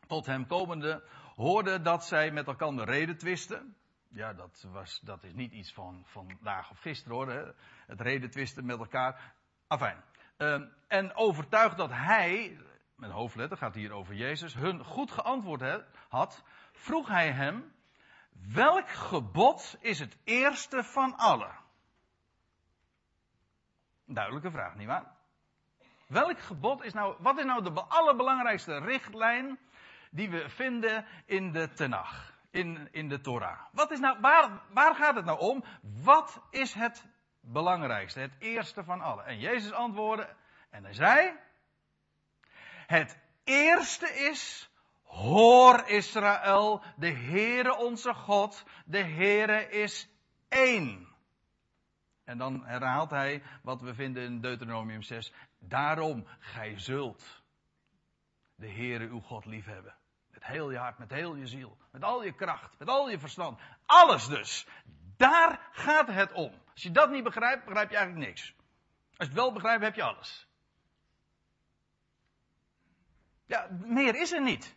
tot 0.08 0.26
hem 0.26 0.48
komende, 0.48 1.04
hoorde 1.36 1.82
dat 1.82 2.06
zij 2.06 2.32
met 2.32 2.48
elkaar 2.48 2.74
reden 2.74 3.18
twisten. 3.18 3.76
Ja, 4.10 4.34
dat, 4.34 4.66
was, 4.72 5.00
dat 5.04 5.24
is 5.24 5.34
niet 5.34 5.52
iets 5.52 5.74
van 5.74 6.04
vandaag 6.06 6.72
of 6.72 6.80
gisteren 6.80 7.18
hoor. 7.18 7.30
Hè? 7.30 7.52
Het 7.88 8.02
reden 8.02 8.30
twisten 8.30 8.66
met 8.66 8.80
elkaar. 8.80 9.34
Afijn. 9.68 10.04
Uh, 10.38 10.62
en 10.88 11.16
overtuigd 11.16 11.78
dat 11.78 11.90
hij, 11.90 12.60
met 12.96 13.12
hoofdletter 13.12 13.58
gaat 13.58 13.76
hier 13.76 13.92
over 13.92 14.16
Jezus, 14.16 14.54
hun 14.54 14.84
goed 14.84 15.12
geantwoord 15.12 15.84
had, 16.10 16.44
vroeg 16.72 17.08
hij 17.08 17.32
hem, 17.32 17.74
welk 18.54 18.90
gebod 18.90 19.78
is 19.80 20.00
het 20.00 20.18
eerste 20.24 20.84
van 20.84 21.18
alle? 21.18 21.52
Duidelijke 24.06 24.52
vraag, 24.52 24.76
nietwaar? 24.76 25.12
Welk 26.08 26.40
gebod 26.40 26.84
is 26.84 26.94
nou, 26.94 27.16
wat 27.20 27.38
is 27.38 27.46
nou 27.46 27.64
de 27.64 27.82
allerbelangrijkste 27.82 28.80
richtlijn 28.80 29.60
die 30.14 30.30
we 30.30 30.50
vinden 30.50 31.06
in 31.26 31.52
de 31.52 31.74
Tenach, 31.74 32.34
in, 32.50 32.88
in 32.92 33.10
de 33.10 33.22
Torah? 33.22 33.60
Wat 33.72 33.92
is 33.92 34.00
nou, 34.00 34.20
waar, 34.22 34.62
waar 34.70 34.96
gaat 34.96 35.16
het 35.16 35.26
nou 35.26 35.40
om? 35.40 35.64
Wat 35.82 36.42
is 36.50 36.74
het 36.74 37.06
belangrijkste, 37.40 38.20
het 38.20 38.36
eerste 38.40 38.84
van 38.84 39.02
alle? 39.02 39.24
En 39.24 39.40
Jezus 39.40 39.72
antwoordde 39.72 40.36
en 40.70 40.84
hij 40.84 40.94
zei, 40.94 41.34
het 42.88 43.20
eerste 43.44 44.08
is, 44.08 44.70
hoor 45.04 45.88
Israël, 45.88 46.84
de 46.96 47.12
Heere 47.12 47.76
onze 47.76 48.14
God, 48.14 48.64
de 48.86 49.04
Heere 49.04 49.70
is 49.70 50.10
één. 50.50 51.08
En 52.24 52.38
dan 52.38 52.66
herhaalt 52.66 53.10
hij 53.10 53.44
wat 53.62 53.82
we 53.82 53.94
vinden 53.94 54.24
in 54.24 54.42
Deuteronomium 54.42 55.02
6. 55.02 55.34
Daarom, 55.60 56.28
gij 56.40 56.80
zult 56.80 57.44
de 58.56 58.70
Heere 58.70 59.08
uw 59.08 59.20
God 59.20 59.46
liefhebben. 59.46 59.96
Met 60.44 60.52
heel 60.52 60.72
je 60.72 60.78
hart, 60.78 60.98
met 60.98 61.12
heel 61.12 61.36
je 61.36 61.48
ziel, 61.48 61.78
met 61.92 62.04
al 62.04 62.24
je 62.24 62.34
kracht, 62.34 62.80
met 62.80 62.88
al 62.88 63.10
je 63.10 63.20
verstand. 63.20 63.60
Alles 63.86 64.28
dus. 64.28 64.68
Daar 65.18 65.70
gaat 65.72 66.08
het 66.08 66.32
om. 66.32 66.62
Als 66.72 66.84
je 66.84 66.92
dat 66.92 67.10
niet 67.10 67.24
begrijpt, 67.24 67.66
begrijp 67.66 67.90
je 67.90 67.96
eigenlijk 67.96 68.28
niks. 68.28 68.56
Als 69.10 69.18
je 69.18 69.24
het 69.24 69.34
wel 69.34 69.54
begrijpt, 69.54 69.84
heb 69.84 69.96
je 69.96 70.04
alles. 70.04 70.48
Ja, 73.46 73.68
meer 73.72 74.16
is 74.16 74.32
er 74.32 74.42
niet. 74.42 74.76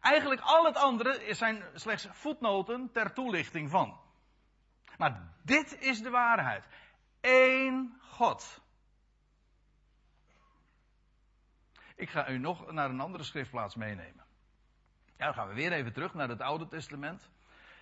Eigenlijk 0.00 0.40
al 0.40 0.64
het 0.64 0.76
andere 0.76 1.34
zijn 1.34 1.64
slechts 1.74 2.06
voetnoten 2.10 2.92
ter 2.92 3.12
toelichting 3.12 3.70
van. 3.70 4.00
Maar 4.98 5.32
dit 5.42 5.80
is 5.80 6.02
de 6.02 6.10
waarheid. 6.10 6.64
Eén 7.20 8.00
God. 8.00 8.60
Ik 11.96 12.10
ga 12.10 12.28
u 12.28 12.38
nog 12.38 12.70
naar 12.70 12.90
een 12.90 13.00
andere 13.00 13.24
schriftplaats 13.24 13.74
meenemen. 13.74 14.25
Ja, 15.18 15.24
dan 15.24 15.34
gaan 15.34 15.48
we 15.48 15.54
weer 15.54 15.72
even 15.72 15.92
terug 15.92 16.14
naar 16.14 16.28
het 16.28 16.40
Oude 16.40 16.68
Testament. 16.68 17.30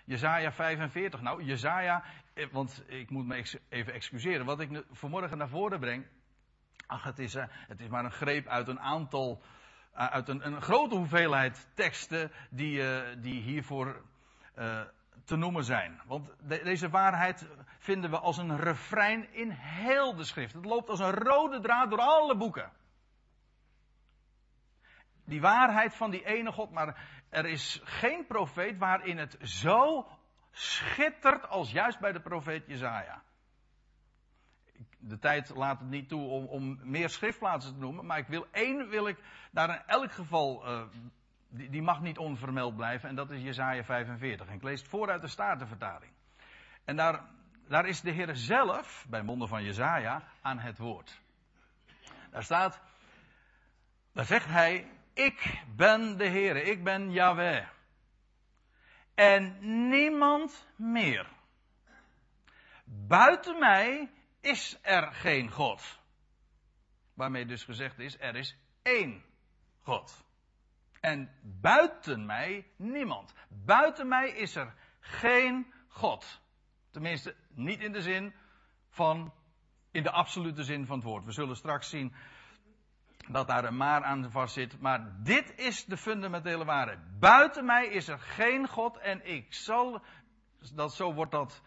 Jezaja 0.05 0.53
45. 0.53 1.21
Nou, 1.21 1.45
Jezaja, 1.45 2.05
eh, 2.35 2.47
want 2.53 2.85
ik 2.87 3.11
moet 3.11 3.27
me 3.27 3.59
even 3.69 3.93
excuseren. 3.93 4.47
Wat 4.47 4.61
ik 4.61 4.85
vanmorgen 4.91 5.39
naar 5.39 5.49
voren 5.49 5.81
breng. 5.81 6.07
Ach, 6.87 7.05
het 7.05 7.19
is, 7.19 7.35
eh, 7.35 7.45
het 7.49 7.81
is 7.81 7.89
maar 7.89 8.05
een 8.05 8.13
greep 8.13 8.47
uit 8.47 8.69
een 8.69 8.81
aantal 8.81 9.43
eh, 9.93 10.07
uit 10.07 10.29
een, 10.29 10.47
een, 10.47 10.63
grote 10.63 10.95
hoeveelheid 10.95 11.69
teksten 11.75 12.31
die, 12.51 12.83
die 13.21 13.41
hiervoor 13.41 14.03
te 15.25 15.37
noemen 15.37 15.65
zijn. 15.65 16.01
Want 16.07 16.31
de, 16.41 16.61
deze 16.63 16.89
waarheid 16.89 17.49
vinden 17.79 18.11
we 18.11 18.19
als 18.19 18.39
een 18.39 18.57
refrein 18.57 19.33
in 19.33 19.51
heel 19.51 20.15
de 20.15 20.25
schrift. 20.25 20.55
Het 20.55 20.65
loopt 20.65 20.89
als 20.89 21.01
een 21.01 21.15
rode 21.15 21.61
draad 21.61 21.91
door 21.91 22.01
alle 22.01 22.37
boeken. 22.37 22.73
Die 25.25 25.41
waarheid 25.41 25.95
van 25.95 26.11
die 26.11 26.25
ene 26.25 26.53
God, 26.53 26.71
maar 26.71 27.23
er 27.35 27.47
is 27.47 27.81
geen 27.85 28.27
profeet 28.27 28.79
waarin 28.79 29.19
het 29.19 29.37
zo 29.41 30.09
schittert 30.51 31.49
als 31.49 31.71
juist 31.71 31.99
bij 31.99 32.13
de 32.13 32.21
profeet 32.21 32.67
Jezaja 32.67 33.23
de 35.07 35.19
tijd 35.19 35.49
laat 35.55 35.81
het 35.81 35.89
niet 35.89 36.09
toe 36.09 36.29
om, 36.29 36.45
om, 36.45 36.79
meer 36.83 37.09
schriftplaatsen 37.09 37.73
te 37.73 37.79
noemen, 37.79 38.07
maar 38.07 38.19
ik 38.19 38.27
wil 38.27 38.47
één 38.51 38.89
wil 38.89 39.09
ik 39.09 39.19
daar 39.51 39.69
in 39.69 39.83
elk 39.87 40.13
geval, 40.13 40.69
uh, 40.69 40.83
die, 41.49 41.71
die, 41.71 41.83
mag 41.83 42.01
niet 42.01 42.19
onvermeld 42.19 42.77
blijven, 42.77 43.09
en 43.09 43.15
dat 43.15 43.31
is 43.31 43.43
Jezaja 43.43 43.85
45. 43.85 44.47
En 44.47 44.55
ik 44.55 44.63
lees 44.63 44.81
het 44.81 44.89
voor 44.89 45.11
uit 45.11 45.21
de 45.21 45.29
Statenvertaling. 45.29 46.13
En 46.85 46.97
daar, 46.97 47.25
daar 47.69 47.87
is 47.87 48.01
de 48.01 48.11
Heer 48.11 48.37
zelf, 48.37 49.07
bij 49.09 49.23
monden 49.23 49.49
van 49.49 49.65
Jezaja, 49.65 50.23
aan 50.43 50.59
het 50.59 50.79
woord. 50.79 51.21
Daar 52.31 52.43
staat, 52.43 52.81
daar 54.13 54.25
zegt 54.25 54.47
hij, 54.47 54.87
ik 55.15 55.63
ben 55.77 56.17
de 56.17 56.29
Heer, 56.29 56.57
ik 56.57 56.85
ben 56.85 57.11
Yahweh. 57.13 57.67
En 59.15 59.57
niemand 59.89 60.67
meer. 60.77 61.33
Buiten 62.85 63.59
mij 63.59 64.11
is 64.41 64.79
er 64.83 65.13
geen 65.13 65.51
God. 65.51 66.03
Waarmee 67.15 67.47
dus 67.47 67.65
gezegd 67.65 67.99
is, 67.99 68.19
er 68.19 68.37
is 68.37 68.57
één 68.83 69.25
God. 69.83 70.25
En 71.01 71.31
buiten 71.43 72.27
mij 72.27 72.67
niemand. 72.77 73.35
Buiten 73.49 74.09
mij 74.09 74.31
is 74.31 74.57
er 74.57 74.75
geen 75.01 75.73
God. 75.89 76.41
Tenminste, 76.91 77.37
niet 77.49 77.81
in 77.81 77.93
de 77.93 78.03
zin 78.03 78.35
van, 78.89 79.33
in 79.91 80.03
de 80.03 80.11
absolute 80.11 80.65
zin 80.65 80.87
van 80.87 80.97
het 80.97 81.07
woord. 81.07 81.25
We 81.25 81.33
zullen 81.33 81.57
straks 81.57 81.89
zien 81.89 82.15
dat 83.29 83.47
daar 83.47 83.65
een 83.65 83.77
maar 83.77 84.05
aan 84.05 84.31
vast 84.31 84.55
zit. 84.55 84.81
Maar 84.81 85.17
dit 85.23 85.55
is 85.57 85.85
de 85.85 85.97
fundamentele 85.97 86.65
waarheid. 86.65 87.19
Buiten 87.19 87.65
mij 87.65 87.87
is 87.87 88.09
er 88.09 88.19
geen 88.19 88.69
God 88.69 88.99
en 88.99 89.27
ik 89.27 89.55
zal, 89.55 90.03
dat, 90.75 90.95
zo 90.95 91.15
wordt 91.15 91.33
dat 91.33 91.63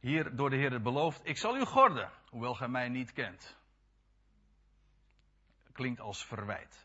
hier 0.00 0.36
door 0.36 0.50
de 0.50 0.56
Heer 0.56 0.82
beloofd, 0.82 1.20
ik 1.24 1.38
zal 1.38 1.56
u 1.56 1.64
gorden, 1.64 2.10
hoewel 2.30 2.54
gij 2.54 2.68
mij 2.68 2.88
niet 2.88 3.12
kent. 3.12 3.58
Klinkt 5.72 6.00
als 6.00 6.26
verwijt. 6.26 6.84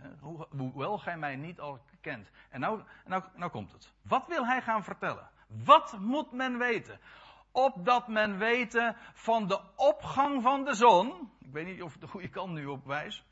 Hoewel 0.49 0.97
gij 0.97 1.17
mij 1.17 1.35
niet 1.35 1.59
al 1.59 1.79
kent. 2.01 2.31
En 2.49 2.59
nou, 2.59 2.83
nou, 3.05 3.23
nou 3.35 3.51
komt 3.51 3.71
het. 3.71 3.93
Wat 4.01 4.27
wil 4.27 4.45
hij 4.45 4.61
gaan 4.61 4.83
vertellen? 4.83 5.29
Wat 5.47 5.97
moet 5.99 6.31
men 6.31 6.57
weten? 6.57 6.99
Opdat 7.51 8.07
men 8.07 8.37
weten 8.37 8.95
van 9.13 9.47
de 9.47 9.61
opgang 9.75 10.41
van 10.41 10.63
de 10.63 10.73
zon. 10.73 11.31
Ik 11.39 11.51
weet 11.51 11.65
niet 11.65 11.81
of 11.81 11.95
ik 11.95 12.01
de 12.01 12.07
goede 12.07 12.29
kant 12.29 12.53
nu 12.53 12.65
op 12.65 12.85
wijs. 12.85 13.25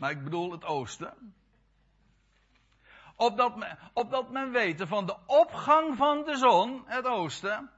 Maar 0.00 0.10
ik 0.10 0.24
bedoel 0.24 0.50
het 0.50 0.64
oosten. 0.64 1.34
Opdat 3.16 3.56
men, 3.56 3.78
opdat 3.92 4.30
men 4.30 4.50
weten 4.50 4.88
van 4.88 5.06
de 5.06 5.16
opgang 5.26 5.96
van 5.96 6.24
de 6.24 6.36
zon, 6.36 6.82
het 6.86 7.04
oosten 7.04 7.70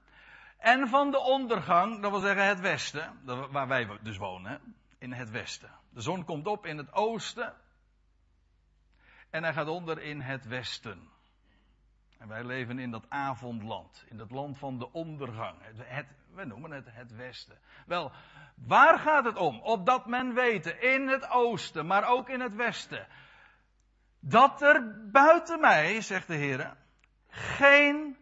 en 0.58 0.88
van 0.88 1.10
de 1.10 1.18
ondergang, 1.18 2.02
dat 2.02 2.10
wil 2.10 2.20
zeggen 2.20 2.46
het 2.46 2.60
westen, 2.60 3.20
waar 3.50 3.68
wij 3.68 3.98
dus 4.02 4.16
wonen, 4.16 4.76
in 4.98 5.12
het 5.12 5.30
westen. 5.30 5.70
De 5.90 6.00
zon 6.00 6.24
komt 6.24 6.46
op 6.46 6.66
in 6.66 6.78
het 6.78 6.92
oosten 6.92 7.54
en 9.30 9.42
hij 9.42 9.52
gaat 9.52 9.68
onder 9.68 10.02
in 10.02 10.20
het 10.20 10.46
westen. 10.46 11.10
En 12.22 12.28
wij 12.28 12.44
leven 12.44 12.78
in 12.78 12.90
dat 12.90 13.04
avondland, 13.08 14.04
in 14.08 14.16
dat 14.16 14.30
land 14.30 14.58
van 14.58 14.78
de 14.78 14.92
ondergang. 14.92 15.58
Het, 15.76 16.06
we 16.34 16.44
noemen 16.44 16.70
het 16.70 16.86
het 16.90 17.12
westen. 17.12 17.58
Wel, 17.86 18.12
waar 18.54 18.98
gaat 18.98 19.24
het 19.24 19.36
om? 19.36 19.60
Opdat 19.60 20.06
men 20.06 20.34
weten, 20.34 20.80
in 20.80 21.08
het 21.08 21.30
oosten, 21.30 21.86
maar 21.86 22.08
ook 22.08 22.28
in 22.28 22.40
het 22.40 22.54
westen, 22.54 23.06
dat 24.20 24.62
er 24.62 25.08
buiten 25.10 25.60
mij, 25.60 26.00
zegt 26.00 26.26
de 26.26 26.34
Heer, 26.34 26.76
geen 27.28 28.16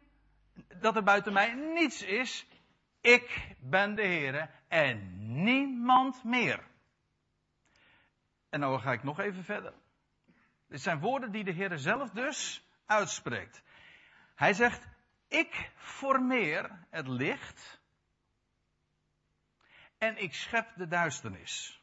dat 0.80 0.96
er 0.96 1.02
buiten 1.02 1.32
mij 1.32 1.54
niets 1.54 2.02
is. 2.02 2.46
Ik 3.00 3.54
ben 3.58 3.94
de 3.94 4.06
Heer 4.06 4.50
en 4.68 5.16
niemand 5.42 6.24
meer. 6.24 6.66
En 8.48 8.60
nou 8.60 8.80
ga 8.80 8.92
ik 8.92 9.02
nog 9.02 9.18
even 9.18 9.44
verder. 9.44 9.72
Dit 10.68 10.80
zijn 10.80 11.00
woorden 11.00 11.32
die 11.32 11.44
de 11.44 11.52
Heer 11.52 11.78
zelf 11.78 12.10
dus 12.10 12.64
uitspreekt. 12.86 13.62
Hij 14.40 14.52
zegt, 14.52 14.88
ik 15.28 15.70
formeer 15.76 16.86
het 16.90 17.06
licht 17.06 17.80
en 19.98 20.16
ik 20.16 20.34
schep 20.34 20.76
de 20.76 20.86
duisternis. 20.86 21.82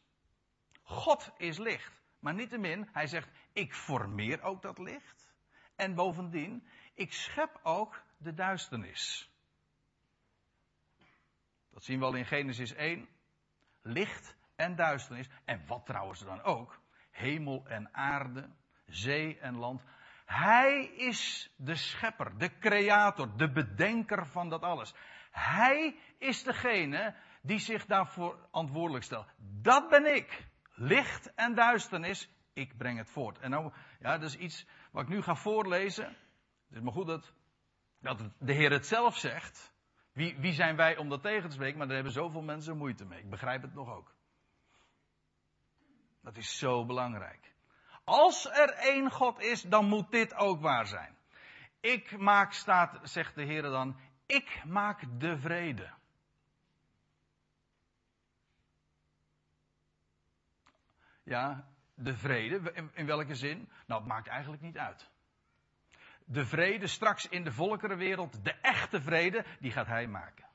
God 0.81 1.31
is 1.37 1.57
licht, 1.57 2.01
maar 2.19 2.33
niettemin, 2.33 2.89
hij 2.91 3.07
zegt, 3.07 3.29
ik 3.53 3.73
formeer 3.73 4.41
ook 4.41 4.61
dat 4.61 4.77
licht. 4.77 5.27
En 5.75 5.95
bovendien, 5.95 6.67
ik 6.93 7.13
schep 7.13 7.59
ook 7.63 8.03
de 8.17 8.33
duisternis. 8.33 9.31
Dat 11.69 11.83
zien 11.83 11.99
we 11.99 12.05
al 12.05 12.15
in 12.15 12.25
Genesis 12.25 12.73
1. 12.73 13.09
Licht 13.81 14.35
en 14.55 14.75
duisternis. 14.75 15.29
En 15.45 15.67
wat 15.67 15.85
trouwens 15.85 16.19
dan 16.19 16.41
ook. 16.41 16.81
Hemel 17.11 17.67
en 17.67 17.93
aarde, 17.93 18.49
zee 18.85 19.39
en 19.39 19.55
land. 19.55 19.83
Hij 20.27 20.85
is 20.85 21.51
de 21.55 21.75
schepper, 21.75 22.37
de 22.37 22.57
creator, 22.59 23.37
de 23.37 23.51
bedenker 23.51 24.27
van 24.27 24.49
dat 24.49 24.61
alles. 24.61 24.93
Hij 25.31 25.99
is 26.17 26.43
degene 26.43 27.15
die 27.41 27.59
zich 27.59 27.85
daarvoor 27.85 28.37
verantwoordelijk 28.37 29.03
stelt. 29.03 29.27
Dat 29.37 29.89
ben 29.89 30.15
ik. 30.15 30.45
Licht 30.73 31.33
en 31.33 31.55
duisternis, 31.55 32.29
ik 32.53 32.77
breng 32.77 32.97
het 32.97 33.09
voort. 33.09 33.39
En 33.39 33.49
nou, 33.49 33.73
ja, 33.99 34.17
dat 34.17 34.29
is 34.29 34.37
iets 34.37 34.67
wat 34.91 35.03
ik 35.03 35.09
nu 35.09 35.21
ga 35.21 35.35
voorlezen. 35.35 36.05
Het 36.05 36.77
is 36.77 36.81
maar 36.81 36.93
goed 36.93 37.07
dat 37.07 37.33
de 38.39 38.53
Heer 38.53 38.71
het 38.71 38.85
zelf 38.85 39.17
zegt. 39.17 39.73
Wie, 40.13 40.37
wie 40.39 40.53
zijn 40.53 40.75
wij 40.75 40.97
om 40.97 41.09
dat 41.09 41.21
tegen 41.21 41.49
te 41.49 41.55
spreken? 41.55 41.77
Maar 41.77 41.87
daar 41.87 41.95
hebben 41.95 42.13
zoveel 42.13 42.41
mensen 42.41 42.77
moeite 42.77 43.05
mee. 43.05 43.19
Ik 43.19 43.29
begrijp 43.29 43.61
het 43.61 43.73
nog 43.73 43.89
ook. 43.89 44.15
Dat 46.21 46.37
is 46.37 46.57
zo 46.57 46.85
belangrijk. 46.85 47.55
Als 48.07 48.49
er 48.49 48.69
één 48.69 49.11
God 49.11 49.39
is, 49.39 49.61
dan 49.61 49.85
moet 49.85 50.11
dit 50.11 50.33
ook 50.33 50.61
waar 50.61 50.87
zijn. 50.87 51.17
Ik 51.79 52.17
maak, 52.17 52.53
staat, 52.53 53.09
zegt 53.09 53.35
de 53.35 53.43
Heer 53.43 53.61
dan, 53.61 53.99
ik 54.25 54.63
maak 54.65 55.19
de 55.19 55.37
vrede. 55.37 55.89
Ja, 61.23 61.67
de 61.93 62.15
vrede, 62.15 62.89
in, 62.93 63.05
welke 63.05 63.35
zin? 63.35 63.69
Nou, 63.85 64.01
het 64.01 64.09
maakt 64.09 64.27
eigenlijk 64.27 64.61
niet 64.61 64.77
uit. 64.77 65.09
De 66.25 66.45
vrede 66.45 66.87
straks 66.87 67.27
in 67.27 67.43
de 67.43 67.51
volkerenwereld, 67.51 68.43
de 68.43 68.53
echte 68.53 69.01
vrede, 69.01 69.45
die 69.59 69.71
gaat 69.71 69.87
hij 69.87 70.07
maken. 70.07 70.47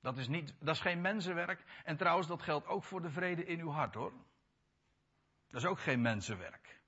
Dat 0.00 0.18
is, 0.18 0.28
niet, 0.28 0.54
dat 0.60 0.74
is 0.74 0.80
geen 0.80 1.00
mensenwerk. 1.00 1.64
En 1.84 1.96
trouwens, 1.96 2.28
dat 2.28 2.42
geldt 2.42 2.66
ook 2.66 2.84
voor 2.84 3.02
de 3.02 3.10
vrede 3.10 3.44
in 3.44 3.60
uw 3.60 3.70
hart 3.70 3.94
hoor. 3.94 4.12
Dat 5.50 5.60
is 5.62 5.66
ook 5.66 5.80
geen 5.80 6.00
mensenwerk. 6.00 6.80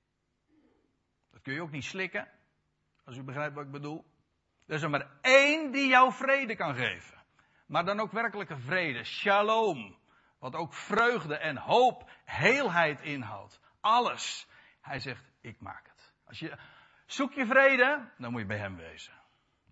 Dat 1.31 1.41
kun 1.41 1.53
je 1.53 1.61
ook 1.61 1.71
niet 1.71 1.83
slikken. 1.83 2.27
Als 3.05 3.17
u 3.17 3.23
begrijpt 3.23 3.55
wat 3.55 3.65
ik 3.65 3.71
bedoel. 3.71 4.05
Er 4.67 4.75
is 4.75 4.81
er 4.81 4.89
maar 4.89 5.09
één 5.21 5.71
die 5.71 5.87
jou 5.87 6.13
vrede 6.13 6.55
kan 6.55 6.75
geven. 6.75 7.23
Maar 7.65 7.85
dan 7.85 7.99
ook 7.99 8.11
werkelijke 8.11 8.57
vrede. 8.57 9.03
Shalom. 9.03 9.99
Wat 10.39 10.55
ook 10.55 10.73
vreugde 10.73 11.37
en 11.37 11.57
hoop, 11.57 12.09
heelheid 12.25 13.01
inhoudt. 13.01 13.59
Alles. 13.79 14.47
Hij 14.81 14.99
zegt, 14.99 15.31
ik 15.41 15.59
maak 15.59 15.87
het. 15.87 16.13
Als 16.25 16.39
je, 16.39 16.57
zoek 17.05 17.33
je 17.33 17.45
vrede, 17.45 18.11
dan 18.17 18.31
moet 18.31 18.41
je 18.41 18.47
bij 18.47 18.57
hem 18.57 18.75
wezen. 18.75 19.13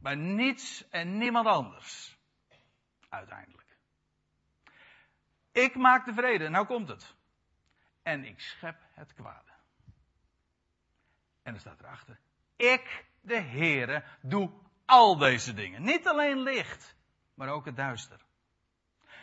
Bij 0.02 0.16
niets 0.16 0.90
en 0.90 1.18
niemand 1.18 1.48
anders. 1.48 2.18
Uiteindelijk. 3.10 3.78
Ik 5.52 5.76
maak 5.76 6.06
de 6.06 6.14
vrede, 6.14 6.50
nou 6.50 6.66
komt 6.66 6.88
het. 6.88 7.16
En 8.04 8.26
ik 8.26 8.40
schep 8.40 8.78
het 8.94 9.14
kwade. 9.14 9.52
En 11.44 11.54
er 11.54 11.60
staat 11.60 11.80
erachter. 11.80 12.20
Ik, 12.56 13.06
de 13.22 13.42
Heere, 13.42 14.04
doe 14.22 14.52
al 14.86 15.18
deze 15.18 15.54
dingen. 15.54 15.82
Niet 15.82 16.08
alleen 16.08 16.40
licht, 16.40 16.96
maar 17.34 17.50
ook 17.50 17.66
het 17.66 17.76
duister. 17.76 18.20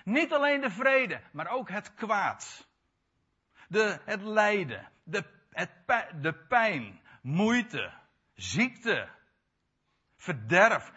Niet 0.04 0.32
alleen 0.32 0.60
de 0.60 0.70
vrede, 0.70 1.22
maar 1.32 1.48
ook 1.48 1.68
het 1.68 1.94
kwaad. 1.94 2.68
De, 3.68 4.00
het 4.04 4.22
lijden, 4.22 4.92
de, 5.02 5.24
het, 5.50 5.70
de 6.22 6.34
pijn, 6.48 7.00
moeite, 7.22 7.92
ziekte, 8.34 9.08
verderf. 10.16 10.92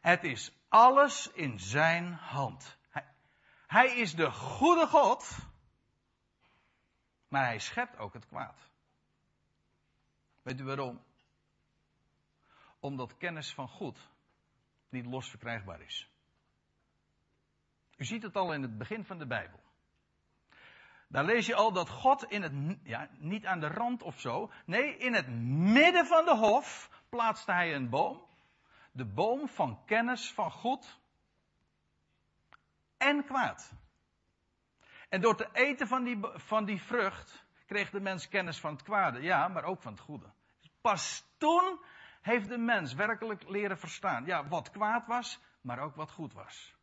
Het 0.00 0.24
is 0.24 0.52
alles 0.68 1.30
in 1.32 1.60
zijn 1.60 2.12
hand. 2.12 2.78
Hij, 2.90 3.04
hij 3.66 3.96
is 3.96 4.14
de 4.14 4.30
goede 4.30 4.86
God, 4.86 5.38
maar 7.28 7.44
hij 7.44 7.58
schept 7.58 7.98
ook 7.98 8.12
het 8.12 8.26
kwaad. 8.26 8.70
Weet 10.42 10.60
u 10.60 10.64
waarom? 10.64 11.02
Omdat 12.80 13.16
kennis 13.16 13.54
van 13.54 13.68
goed 13.68 14.10
niet 14.88 15.06
los 15.06 15.30
verkrijgbaar 15.30 15.80
is. 15.80 16.10
U 17.96 18.04
ziet 18.04 18.22
het 18.22 18.36
al 18.36 18.52
in 18.52 18.62
het 18.62 18.78
begin 18.78 19.04
van 19.04 19.18
de 19.18 19.26
Bijbel. 19.26 19.60
Daar 21.08 21.24
lees 21.24 21.46
je 21.46 21.54
al 21.54 21.72
dat 21.72 21.88
God 21.88 22.24
in 22.24 22.42
het, 22.42 22.78
ja, 22.82 23.08
niet 23.18 23.46
aan 23.46 23.60
de 23.60 23.68
rand 23.68 24.02
of 24.02 24.20
zo, 24.20 24.50
nee, 24.64 24.96
in 24.96 25.14
het 25.14 25.28
midden 25.72 26.06
van 26.06 26.24
de 26.24 26.36
hof 26.36 26.90
plaatste 27.08 27.52
hij 27.52 27.74
een 27.74 27.88
boom. 27.88 28.24
De 28.92 29.04
boom 29.04 29.48
van 29.48 29.84
kennis 29.84 30.32
van 30.32 30.50
goed 30.50 31.00
en 32.96 33.24
kwaad. 33.24 33.72
En 35.08 35.20
door 35.20 35.36
te 35.36 35.48
eten 35.52 35.86
van 35.86 36.04
die, 36.04 36.18
van 36.22 36.64
die 36.64 36.82
vrucht 36.82 37.44
kreeg 37.66 37.90
de 37.90 38.00
mens 38.00 38.28
kennis 38.28 38.60
van 38.60 38.72
het 38.72 38.82
kwade, 38.82 39.22
ja, 39.22 39.48
maar 39.48 39.64
ook 39.64 39.82
van 39.82 39.92
het 39.92 40.00
goede. 40.00 40.32
Pas 40.80 41.24
toen 41.38 41.80
heeft 42.20 42.48
de 42.48 42.58
mens 42.58 42.94
werkelijk 42.94 43.48
leren 43.48 43.78
verstaan, 43.78 44.24
ja, 44.24 44.48
wat 44.48 44.70
kwaad 44.70 45.06
was, 45.06 45.40
maar 45.60 45.78
ook 45.78 45.96
wat 45.96 46.10
goed 46.10 46.32
was. 46.32 46.74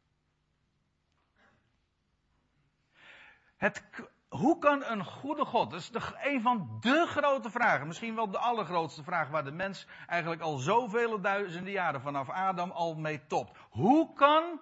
Het, 3.57 3.83
hoe 4.29 4.59
kan 4.59 4.83
een 4.83 5.05
goede 5.05 5.45
God, 5.45 5.71
dat 5.71 5.79
is 5.79 5.91
een 6.21 6.41
van 6.41 6.77
de 6.79 7.05
grote 7.07 7.49
vragen, 7.49 7.87
misschien 7.87 8.15
wel 8.15 8.31
de 8.31 8.37
allergrootste 8.37 9.03
vraag 9.03 9.29
waar 9.29 9.43
de 9.43 9.51
mens 9.51 9.87
eigenlijk 10.07 10.41
al 10.41 10.57
zoveel 10.57 11.21
duizenden 11.21 11.71
jaren 11.71 12.01
vanaf 12.01 12.29
Adam 12.29 12.71
al 12.71 12.95
mee 12.95 13.25
topt. 13.27 13.57
Hoe 13.69 14.13
kan 14.13 14.61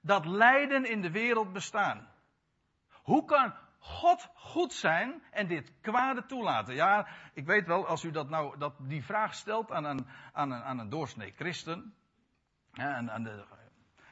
dat 0.00 0.26
lijden 0.26 0.84
in 0.84 1.00
de 1.00 1.10
wereld 1.10 1.52
bestaan? 1.52 2.09
Hoe 3.02 3.24
kan 3.24 3.54
God 3.78 4.28
goed 4.34 4.72
zijn 4.72 5.22
en 5.30 5.46
dit 5.46 5.72
kwade 5.80 6.26
toelaten? 6.26 6.74
Ja, 6.74 7.08
ik 7.34 7.46
weet 7.46 7.66
wel, 7.66 7.86
als 7.86 8.04
u 8.04 8.10
dat 8.10 8.28
nou, 8.28 8.58
dat 8.58 8.74
die 8.78 9.04
vraag 9.04 9.34
stelt 9.34 9.72
aan 9.72 9.84
een, 9.84 10.06
aan 10.32 10.50
een, 10.50 10.62
aan 10.62 10.78
een 10.78 10.88
doorsnee 10.88 11.32
christen, 11.36 11.94
aan, 12.72 13.10
aan 13.10 13.22
de 13.22 13.44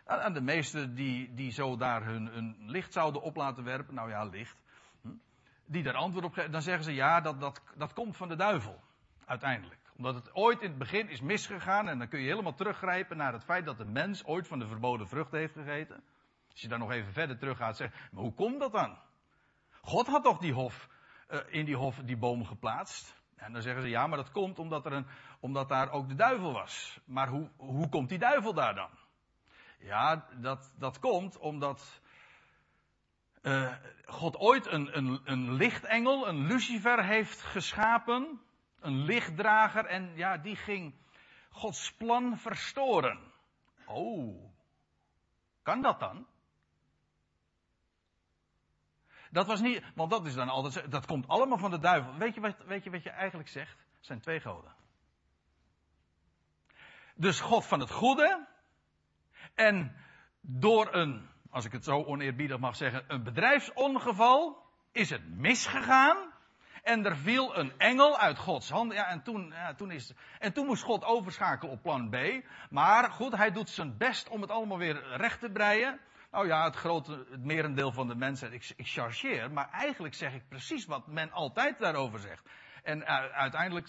aan 0.09 0.33
de 0.33 0.41
meesten 0.41 0.95
die, 0.95 1.35
die 1.35 1.53
zo 1.53 1.77
daar 1.77 2.05
hun, 2.05 2.27
hun 2.27 2.57
licht 2.59 2.93
zouden 2.93 3.23
op 3.23 3.37
laten 3.37 3.65
werpen, 3.65 3.95
nou 3.95 4.11
ja, 4.11 4.25
licht, 4.25 4.63
hm, 5.03 5.09
die 5.65 5.83
daar 5.83 5.95
antwoord 5.95 6.25
op 6.25 6.33
geven, 6.33 6.51
dan 6.51 6.63
zeggen 6.63 6.85
ze 6.85 6.95
ja, 6.95 7.21
dat, 7.21 7.41
dat, 7.41 7.63
dat 7.77 7.93
komt 7.93 8.17
van 8.17 8.29
de 8.29 8.37
duivel, 8.37 8.81
uiteindelijk. 9.25 9.81
Omdat 9.97 10.15
het 10.15 10.35
ooit 10.35 10.61
in 10.61 10.69
het 10.69 10.79
begin 10.79 11.09
is 11.09 11.21
misgegaan 11.21 11.89
en 11.89 11.99
dan 11.99 12.09
kun 12.09 12.21
je 12.21 12.29
helemaal 12.29 12.55
teruggrijpen 12.55 13.17
naar 13.17 13.33
het 13.33 13.45
feit 13.45 13.65
dat 13.65 13.79
de 13.79 13.85
mens 13.85 14.25
ooit 14.25 14.49
van 14.49 14.59
de 14.59 14.67
verboden 14.67 15.09
vrucht 15.09 15.33
heeft 15.33 15.53
gegeten. 15.53 16.03
Als 16.59 16.67
je 16.67 16.73
daar 16.73 16.87
nog 16.87 16.97
even 16.97 17.13
verder 17.13 17.39
terug 17.39 17.57
gaat 17.57 17.77
zeggen, 17.77 17.99
maar 18.13 18.23
hoe 18.23 18.35
komt 18.35 18.61
dat 18.61 18.73
dan? 18.73 18.99
God 19.81 20.07
had 20.07 20.23
toch 20.23 20.39
die 20.39 20.53
hof, 20.53 20.89
uh, 21.31 21.41
in 21.47 21.65
die 21.65 21.77
hof 21.77 21.97
die 21.97 22.17
boom 22.17 22.45
geplaatst? 22.45 23.23
En 23.37 23.53
dan 23.53 23.63
zeggen 23.63 23.83
ze 23.83 23.89
ja, 23.89 24.07
maar 24.07 24.17
dat 24.19 24.31
komt 24.31 24.59
omdat, 24.59 24.87
er 24.87 24.93
een, 24.93 25.07
omdat 25.41 25.69
daar 25.69 25.91
ook 25.91 26.09
de 26.09 26.15
duivel 26.15 26.53
was. 26.53 27.01
Maar 27.05 27.29
hoe, 27.29 27.51
hoe 27.57 27.89
komt 27.89 28.09
die 28.09 28.19
duivel 28.19 28.55
daar 28.55 28.75
dan? 28.75 28.91
Ja, 29.79 30.29
dat, 30.37 30.73
dat 30.79 30.99
komt 30.99 31.39
omdat 31.39 32.01
uh, 33.43 33.75
God 34.05 34.37
ooit 34.37 34.67
een, 34.67 34.97
een, 34.97 35.21
een 35.25 35.53
lichtengel, 35.53 36.29
een 36.29 36.47
Lucifer, 36.47 37.05
heeft 37.05 37.43
geschapen. 37.43 38.41
Een 38.81 39.05
lichtdrager. 39.05 39.85
En 39.85 40.17
ja, 40.17 40.37
die 40.37 40.57
ging 40.57 40.95
Gods 41.51 41.93
plan 41.93 42.37
verstoren. 42.37 43.33
Oh, 43.87 44.53
kan 45.63 45.83
dat 45.83 46.01
dan? 46.01 46.27
Dat 49.31 49.47
was 49.47 49.61
niet, 49.61 49.83
want 49.95 50.11
dat 50.11 50.27
is 50.27 50.35
dan 50.35 50.49
altijd, 50.49 50.91
dat 50.91 51.07
komt 51.07 51.29
allemaal 51.29 51.59
van 51.59 51.71
de 51.71 51.79
duivel. 51.79 52.15
Weet 52.15 52.35
je 52.35 52.41
wat, 52.41 52.57
weet 52.67 52.85
je, 52.85 52.91
wat 52.91 53.03
je 53.03 53.11
eigenlijk 53.11 53.49
zegt? 53.49 53.79
Het 53.97 54.07
zijn 54.07 54.21
twee 54.21 54.41
goden. 54.41 54.75
Dus 57.15 57.41
God 57.41 57.67
van 57.67 57.81
het 57.81 57.91
goede 57.91 58.47
en 59.55 59.97
door 60.41 60.95
een, 60.95 61.29
als 61.51 61.65
ik 61.65 61.73
het 61.73 61.85
zo 61.85 62.05
oneerbiedig 62.05 62.59
mag 62.59 62.77
zeggen, 62.77 63.05
een 63.09 63.23
bedrijfsongeval 63.23 64.67
is 64.93 65.11
het 65.11 65.29
misgegaan. 65.29 66.37
En 66.83 67.05
er 67.05 67.17
viel 67.17 67.59
een 67.59 67.79
engel 67.79 68.19
uit 68.19 68.39
Gods 68.39 68.71
hand. 68.71 68.93
Ja, 68.93 69.07
en 69.07 69.23
toen, 69.23 69.51
ja, 69.51 69.75
toen 69.75 69.91
is, 69.91 70.13
en 70.39 70.53
toen 70.53 70.67
moest 70.67 70.83
God 70.83 71.05
overschakelen 71.05 71.73
op 71.73 71.83
plan 71.83 72.11
B. 72.11 72.17
Maar 72.71 73.11
goed, 73.11 73.37
hij 73.37 73.51
doet 73.51 73.69
zijn 73.69 73.97
best 73.97 74.29
om 74.29 74.41
het 74.41 74.51
allemaal 74.51 74.79
weer 74.79 75.17
recht 75.17 75.41
te 75.41 75.51
breien. 75.51 76.01
Nou 76.31 76.47
ja, 76.47 76.65
het 76.65 76.77
grote, 76.77 77.27
het 77.31 77.45
merendeel 77.45 77.93
van 77.93 78.09
de 78.09 78.15
mensen, 78.15 78.53
ik, 78.53 78.73
ik 78.77 78.87
chargeer, 78.87 79.53
maar 79.53 79.71
eigenlijk 79.71 80.15
zeg 80.15 80.35
ik 80.35 80.49
precies 80.49 80.87
wat 80.87 81.07
men 81.07 81.31
altijd 81.31 81.79
daarover 81.79 82.19
zegt. 82.19 82.49
En 82.83 83.07
uiteindelijk, 83.33 83.89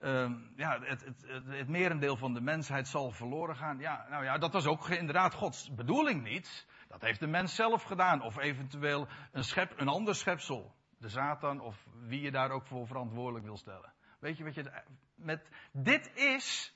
uh, 0.00 0.30
ja, 0.56 0.80
het, 0.80 1.04
het, 1.04 1.24
het, 1.26 1.46
het, 1.46 1.68
merendeel 1.68 2.16
van 2.16 2.34
de 2.34 2.40
mensheid 2.40 2.88
zal 2.88 3.10
verloren 3.10 3.56
gaan. 3.56 3.78
Ja, 3.78 4.06
nou 4.08 4.24
ja, 4.24 4.38
dat 4.38 4.52
was 4.52 4.66
ook 4.66 4.88
inderdaad 4.88 5.34
Gods 5.34 5.74
bedoeling 5.74 6.22
niet. 6.22 6.66
Dat 6.88 7.00
heeft 7.00 7.20
de 7.20 7.26
mens 7.26 7.54
zelf 7.54 7.82
gedaan. 7.82 8.22
Of 8.22 8.38
eventueel 8.38 9.08
een, 9.32 9.44
schep, 9.44 9.72
een 9.76 9.88
ander 9.88 10.14
schepsel. 10.14 10.74
De 10.98 11.08
Satan 11.08 11.60
of 11.60 11.86
wie 12.06 12.20
je 12.20 12.30
daar 12.30 12.50
ook 12.50 12.66
voor 12.66 12.86
verantwoordelijk 12.86 13.44
wil 13.44 13.56
stellen. 13.56 13.92
Weet 14.18 14.36
je 14.36 14.44
wat 14.44 14.54
je 14.54 14.82
met 15.14 15.50
dit 15.72 16.10
is, 16.14 16.74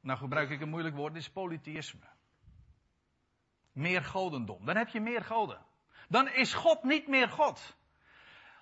nou 0.00 0.18
gebruik 0.18 0.50
ik 0.50 0.60
een 0.60 0.68
moeilijk 0.68 0.96
woord, 0.96 1.12
dit 1.12 1.22
is 1.22 1.30
polytheïsme. 1.30 2.15
Meer 3.76 4.04
godendom. 4.04 4.64
Dan 4.64 4.76
heb 4.76 4.88
je 4.88 5.00
meer 5.00 5.24
goden. 5.24 5.64
Dan 6.08 6.28
is 6.28 6.54
God 6.54 6.82
niet 6.82 7.06
meer 7.06 7.28
God. 7.28 7.76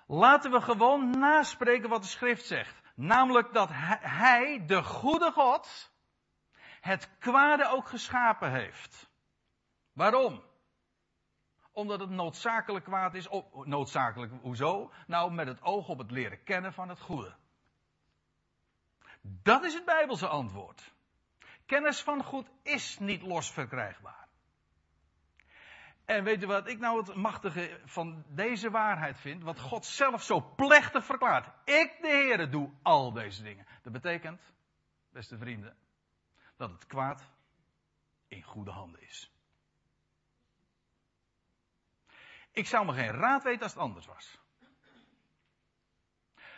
Laten 0.07 0.51
we 0.51 0.61
gewoon 0.61 1.09
naspreken 1.09 1.89
wat 1.89 2.01
de 2.01 2.07
schrift 2.07 2.45
zegt. 2.45 2.81
Namelijk 2.95 3.53
dat 3.53 3.69
hij, 4.01 4.65
de 4.65 4.83
goede 4.83 5.31
God, 5.31 5.91
het 6.81 7.17
kwade 7.19 7.67
ook 7.67 7.87
geschapen 7.87 8.51
heeft. 8.51 9.09
Waarom? 9.93 10.43
Omdat 11.71 11.99
het 11.99 12.09
noodzakelijk 12.09 12.85
kwaad 12.85 13.13
is. 13.13 13.27
Noodzakelijk, 13.63 14.33
hoezo? 14.41 14.91
Nou, 15.07 15.31
met 15.31 15.47
het 15.47 15.61
oog 15.61 15.89
op 15.89 15.97
het 15.97 16.11
leren 16.11 16.43
kennen 16.43 16.73
van 16.73 16.89
het 16.89 16.99
goede. 16.99 17.35
Dat 19.21 19.63
is 19.63 19.73
het 19.73 19.85
Bijbelse 19.85 20.27
antwoord. 20.27 20.93
Kennis 21.65 22.01
van 22.01 22.23
goed 22.23 22.49
is 22.61 22.99
niet 22.99 23.21
los 23.21 23.51
verkrijgbaar. 23.51 24.24
En 26.05 26.23
weet 26.23 26.43
u 26.43 26.47
wat 26.47 26.67
ik 26.67 26.79
nou 26.79 26.97
het 26.97 27.15
machtige 27.15 27.79
van 27.85 28.23
deze 28.27 28.69
waarheid 28.69 29.19
vind? 29.19 29.43
Wat 29.43 29.59
God 29.59 29.85
zelf 29.85 30.23
zo 30.23 30.41
plechtig 30.55 31.05
verklaart. 31.05 31.47
Ik, 31.63 31.97
de 32.01 32.07
Heere, 32.07 32.49
doe 32.49 32.71
al 32.81 33.11
deze 33.11 33.43
dingen. 33.43 33.65
Dat 33.81 33.93
betekent, 33.93 34.41
beste 35.09 35.37
vrienden, 35.37 35.77
dat 36.57 36.71
het 36.71 36.85
kwaad 36.85 37.29
in 38.27 38.43
goede 38.43 38.71
handen 38.71 39.01
is. 39.01 39.31
Ik 42.51 42.67
zou 42.67 42.85
me 42.85 42.93
geen 42.93 43.11
raad 43.11 43.43
weten 43.43 43.61
als 43.61 43.73
het 43.73 43.81
anders 43.81 44.05
was. 44.05 44.39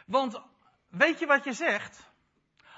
Want 0.06 0.42
weet 0.88 1.20
je 1.20 1.26
wat 1.26 1.44
je 1.44 1.54
zegt? 1.54 2.12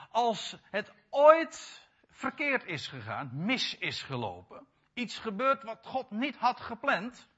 Als 0.09 0.57
het 0.63 0.93
ooit 1.09 1.87
verkeerd 2.09 2.63
is 2.63 2.87
gegaan, 2.87 3.29
mis 3.33 3.77
is 3.77 4.01
gelopen, 4.01 4.67
iets 4.99 5.17
gebeurt 5.17 5.63
wat 5.63 5.85
God 5.85 6.11
niet 6.11 6.35
had 6.35 6.61
gepland, 6.61 7.29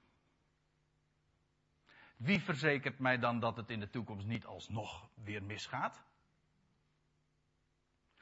wie 2.17 2.41
verzekert 2.41 2.99
mij 2.99 3.17
dan 3.17 3.39
dat 3.39 3.57
het 3.57 3.69
in 3.69 3.79
de 3.79 3.89
toekomst 3.89 4.27
niet 4.27 4.45
alsnog 4.45 5.09
weer 5.13 5.43
misgaat? 5.43 6.03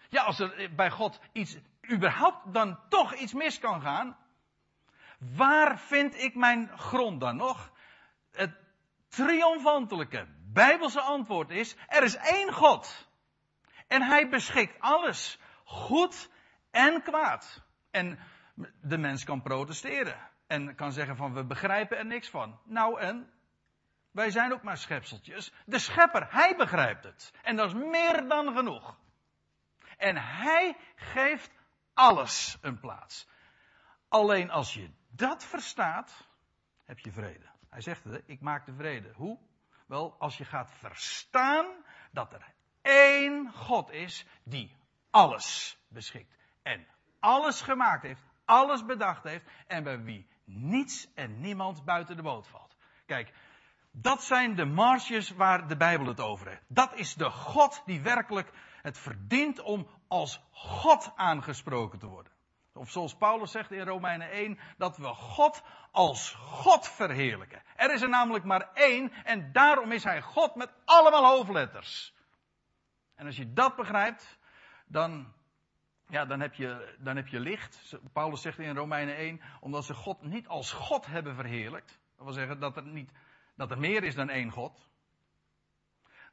Ja, 0.10 0.24
als 0.24 0.40
er 0.40 0.76
bij 0.76 0.92
God 0.92 1.20
iets, 1.32 1.58
überhaupt 1.92 2.54
dan 2.54 2.80
toch 2.90 3.14
iets 3.14 3.34
mis 3.34 3.60
kan 3.60 3.82
gaan, 3.82 4.18
waar 5.18 5.80
vind 5.80 6.16
ik 6.16 6.36
mijn 6.36 6.78
grond 6.78 7.22
dan 7.22 7.36
nog? 7.36 7.72
Het 8.32 8.58
triomfantelijke 9.08 10.28
bijbelse 10.54 11.02
antwoord 11.02 11.50
is, 11.50 11.76
er 11.88 12.04
is 12.04 12.16
één 12.16 12.54
God. 12.54 13.08
En 13.88 14.02
hij 14.02 14.30
beschikt 14.30 14.80
alles, 14.80 15.40
goed 15.64 16.30
en 16.72 17.02
kwaad. 17.02 17.64
En 17.92 18.20
de 18.82 18.98
mens 18.98 19.24
kan 19.24 19.42
protesteren. 19.42 20.30
En 20.48 20.76
kan 20.76 20.92
zeggen 20.92 21.16
van 21.16 21.34
we 21.34 21.46
begrijpen 21.46 21.98
er 21.98 22.06
niks 22.06 22.30
van. 22.30 22.60
Nou 22.64 23.00
en? 23.00 23.30
Wij 24.12 24.30
zijn 24.30 24.54
ook 24.54 24.64
maar 24.64 24.78
schepseltjes. 24.78 25.54
De 25.66 25.80
schepper, 25.80 26.34
hij 26.34 26.56
begrijpt 26.56 27.04
het. 27.04 27.34
En 27.42 27.56
dat 27.56 27.68
is 27.68 27.74
meer 27.74 28.28
dan 28.28 28.56
genoeg. 28.56 28.98
En 29.98 30.18
hij 30.18 30.78
geeft 30.96 31.52
alles 31.94 32.58
een 32.62 32.80
plaats. 32.80 33.28
Alleen 34.08 34.50
als 34.50 34.74
je 34.74 34.92
dat 35.10 35.46
verstaat, 35.46 36.28
heb 36.86 37.00
je 37.00 37.12
vrede. 37.12 37.50
Hij 37.70 37.82
zegt 37.82 38.04
het, 38.04 38.24
ik 38.26 38.42
maak 38.42 38.66
de 38.66 38.74
vrede. 38.74 39.12
Hoe? 39.16 39.40
Wel, 39.88 40.16
als 40.20 40.38
je 40.38 40.46
gaat 40.46 40.72
verstaan 40.72 41.86
dat 42.12 42.34
er 42.34 42.54
één 42.82 43.52
God 43.54 43.92
is 43.92 44.26
die 44.44 44.78
alles 45.10 45.78
beschikt. 45.88 46.36
En 46.62 46.88
alles 47.20 47.62
gemaakt 47.62 48.04
heeft, 48.04 48.24
alles 48.50 48.86
bedacht 48.86 49.24
heeft 49.24 49.46
en 49.68 49.84
bij 49.84 50.02
wie 50.04 50.28
niets 50.46 51.14
en 51.16 51.40
niemand 51.40 51.86
buiten 51.86 52.16
de 52.16 52.22
boot 52.22 52.48
valt. 52.48 52.76
Kijk, 53.06 53.34
dat 53.92 54.24
zijn 54.24 54.56
de 54.56 54.66
marges 54.66 55.30
waar 55.30 55.68
de 55.68 55.78
Bijbel 55.78 56.08
het 56.08 56.20
over 56.20 56.48
heeft. 56.48 56.64
Dat 56.68 56.96
is 56.96 57.14
de 57.14 57.30
God 57.30 57.82
die 57.86 58.02
werkelijk 58.02 58.52
het 58.82 58.98
verdient 58.98 59.60
om 59.60 59.88
als 60.08 60.42
God 60.52 61.12
aangesproken 61.16 62.00
te 62.00 62.08
worden. 62.08 62.32
Of 62.74 62.90
zoals 62.90 63.16
Paulus 63.16 63.52
zegt 63.52 63.72
in 63.72 63.86
Romeinen 63.86 64.32
1, 64.32 64.60
dat 64.78 64.98
we 64.98 65.08
God 65.08 65.64
als 65.92 66.34
God 66.34 66.88
verheerlijken. 66.88 67.62
Er 67.76 67.94
is 67.94 68.02
er 68.02 68.10
namelijk 68.10 68.46
maar 68.46 68.70
één 68.74 69.12
en 69.12 69.52
daarom 69.52 69.92
is 69.92 70.04
hij 70.04 70.22
God 70.22 70.56
met 70.56 70.74
allemaal 70.86 71.26
hoofdletters. 71.26 72.14
En 73.16 73.26
als 73.26 73.36
je 73.36 73.54
dat 73.54 73.76
begrijpt, 73.76 74.40
dan, 74.86 75.34
ja, 76.10 76.26
dan, 76.26 76.40
heb, 76.40 76.54
je, 76.54 76.96
dan 77.00 77.16
heb 77.16 77.28
je 77.28 77.40
licht. 77.40 78.00
Paulus 78.14 78.42
zegt 78.42 78.60
in 78.60 78.76
Romeinen 78.76 79.16
1, 79.16 79.42
omdat 79.60 79.86
ze 79.86 79.94
God 79.94 80.22
niet 80.22 80.48
als 80.48 80.72
God 80.72 81.06
hebben 81.06 81.36
verheerlijkt. 81.36 82.00
Dat 82.16 82.26
wil 82.26 82.34
zeggen 82.34 82.60
dat 82.60 82.78
er, 82.78 82.86
niet, 82.86 83.12
dat 83.56 83.72
er 83.72 83.80
meer 83.80 84.04
is 84.04 84.16
dan 84.16 84.30
één 84.30 84.52
God 84.52 84.90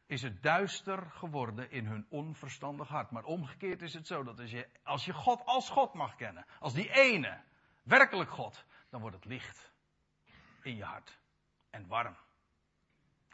is 0.07 0.23
het 0.23 0.43
duister 0.43 1.11
geworden 1.11 1.71
in 1.71 1.87
hun 1.87 2.07
onverstandig 2.09 2.89
hart. 2.89 3.11
Maar 3.11 3.25
omgekeerd 3.25 3.83
is 3.83 3.95
het 3.95 4.07
zo 4.07 4.23
dat 4.23 4.41
als 4.41 4.51
je, 4.51 4.69
als 4.83 5.05
je 5.05 5.13
God 5.13 5.45
als 5.45 5.71
God 5.71 5.95
mag 5.95 6.15
kennen, 6.15 6.47
als 6.59 6.75
die 6.75 6.91
ene, 6.91 7.43
werkelijk 7.83 8.31
God, 8.31 8.65
dan 8.91 9.01
wordt 9.01 9.17
het 9.17 9.25
licht 9.25 9.73
in 10.63 10.77
je 10.77 10.85
hart 10.85 11.19
en 11.71 11.87
warm. 11.87 12.17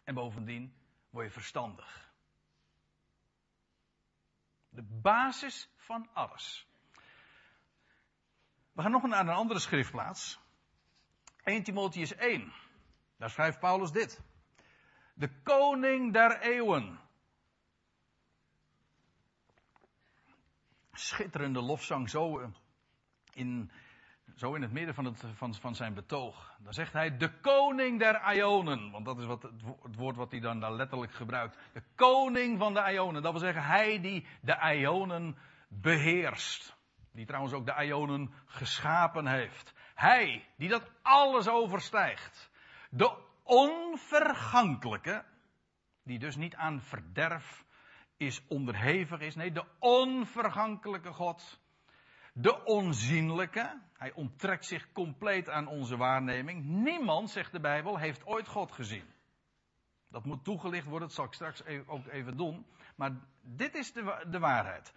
En 0.05 0.14
bovendien 0.14 0.74
word 1.11 1.26
je 1.26 1.33
verstandig. 1.33 2.12
De 4.72 4.82
basis 4.82 5.68
van 5.76 6.08
alles. 6.12 6.66
We 8.72 8.82
gaan 8.82 8.90
nog 8.90 9.06
naar 9.06 9.20
een 9.20 9.35
andere 9.35 9.61
schriftplaats. 9.61 10.40
1 11.42 11.62
Timotheus 11.62 12.14
1. 12.14 12.52
Daar 13.16 13.30
schrijft 13.30 13.58
Paulus 13.58 13.92
dit. 13.92 14.20
De 15.14 15.40
koning 15.42 16.12
der 16.12 16.40
eeuwen. 16.40 17.00
Schitterende 20.92 21.61
lofzang 21.62 22.11
zo 22.11 22.38
eh, 22.38 22.48
in, 23.32 23.70
zo 24.37 24.55
in 24.55 24.62
het 24.62 24.73
midden 24.73 24.95
van, 24.95 25.05
het, 25.05 25.25
van, 25.35 25.55
van 25.55 25.75
zijn 25.75 25.95
betoog. 25.95 26.57
Dan 26.59 26.73
zegt 26.73 26.92
hij 26.92 27.16
de 27.16 27.40
koning 27.40 27.99
der 27.99 28.35
Ionen. 28.35 28.90
Want 28.90 29.05
dat 29.05 29.18
is 29.18 29.25
wat, 29.25 29.42
het 29.83 29.97
woord 29.97 30.16
wat 30.16 30.31
hij 30.31 30.40
dan 30.40 30.61
daar 30.61 30.73
letterlijk 30.73 31.12
gebruikt. 31.12 31.59
De 31.73 31.83
koning 31.95 32.59
van 32.59 32.75
de 32.75 32.92
Ionen. 32.92 33.23
Dat 33.23 33.33
wil 33.33 33.40
zeggen 33.40 33.62
hij 33.62 34.01
die 34.01 34.27
de 34.40 34.75
Ionen 34.75 35.37
beheerst. 35.68 36.77
Die 37.12 37.27
trouwens 37.27 37.55
ook 37.55 37.66
de 37.66 37.85
Ionen 37.85 38.35
geschapen 38.47 39.27
heeft. 39.27 39.75
Hij 39.95 40.49
die 40.57 40.68
dat 40.68 40.90
alles 41.03 41.49
overstijgt. 41.49 42.51
De 42.90 43.16
onvergankelijke, 43.42 45.25
die 46.05 46.18
dus 46.18 46.37
niet 46.37 46.55
aan 46.55 46.81
verderf 46.81 47.64
is 48.16 48.42
onderhevig 48.49 49.21
is. 49.21 49.35
Nee, 49.35 49.53
de 49.53 49.64
onvergankelijke 49.79 51.12
God. 51.12 51.61
De 52.33 52.64
onzienlijke. 52.64 53.81
Hij 53.92 54.12
onttrekt 54.12 54.66
zich 54.66 54.92
compleet 54.92 55.49
aan 55.49 55.66
onze 55.66 55.97
waarneming. 55.97 56.64
Niemand, 56.64 57.31
zegt 57.31 57.53
de 57.53 57.61
Bijbel, 57.61 57.99
heeft 57.99 58.27
ooit 58.27 58.49
God 58.49 58.73
gezien. 58.73 59.05
Dat 60.09 60.25
moet 60.25 60.45
toegelicht 60.45 60.87
worden, 60.87 61.09
dat 61.09 61.16
zal 61.16 61.25
ik 61.25 61.33
straks 61.33 61.62
e- 61.64 61.83
ook 61.87 62.07
even 62.07 62.37
doen. 62.37 62.66
Maar 62.97 63.12
dit 63.40 63.75
is 63.75 63.92
de, 63.92 64.27
de 64.31 64.38
waarheid. 64.38 64.92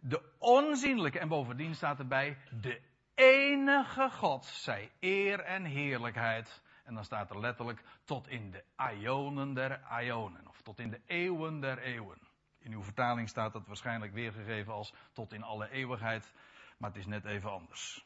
De 0.00 0.22
onzienlijke, 0.38 1.18
en 1.18 1.28
bovendien 1.28 1.74
staat 1.74 1.98
erbij, 1.98 2.38
de 2.60 2.80
enige 3.14 4.10
God, 4.10 4.44
zij 4.44 4.92
eer 5.00 5.40
en 5.40 5.64
heerlijkheid 5.64 6.62
en 6.84 6.94
dan 6.94 7.04
staat 7.04 7.30
er 7.30 7.40
letterlijk 7.40 7.82
tot 8.04 8.28
in 8.28 8.50
de 8.50 8.64
ionen 8.98 9.54
der 9.54 9.80
ionen. 10.02 10.48
Of 10.48 10.62
tot 10.62 10.78
in 10.78 10.90
de 10.90 11.00
eeuwen 11.06 11.60
der 11.60 11.78
eeuwen. 11.78 12.18
In 12.58 12.72
uw 12.72 12.82
vertaling 12.82 13.28
staat 13.28 13.52
dat 13.52 13.66
waarschijnlijk 13.66 14.12
weergegeven 14.12 14.72
als 14.72 14.94
tot 15.12 15.32
in 15.32 15.42
alle 15.42 15.70
eeuwigheid. 15.70 16.32
Maar 16.76 16.90
het 16.90 16.98
is 16.98 17.06
net 17.06 17.24
even 17.24 17.50
anders. 17.50 18.04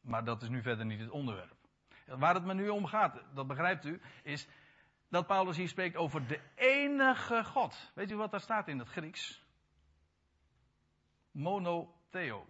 Maar 0.00 0.24
dat 0.24 0.42
is 0.42 0.48
nu 0.48 0.62
verder 0.62 0.86
niet 0.86 1.00
het 1.00 1.10
onderwerp. 1.10 1.56
Waar 2.06 2.34
het 2.34 2.44
me 2.44 2.54
nu 2.54 2.68
om 2.68 2.86
gaat, 2.86 3.22
dat 3.34 3.46
begrijpt 3.46 3.84
u, 3.84 4.00
is 4.22 4.48
dat 5.08 5.26
Paulus 5.26 5.56
hier 5.56 5.68
spreekt 5.68 5.96
over 5.96 6.26
de 6.26 6.40
enige 6.54 7.44
God. 7.44 7.92
Weet 7.94 8.10
u 8.10 8.16
wat 8.16 8.30
daar 8.30 8.40
staat 8.40 8.68
in 8.68 8.78
het 8.78 8.88
Grieks? 8.88 9.44
Monotheo. 11.30 12.46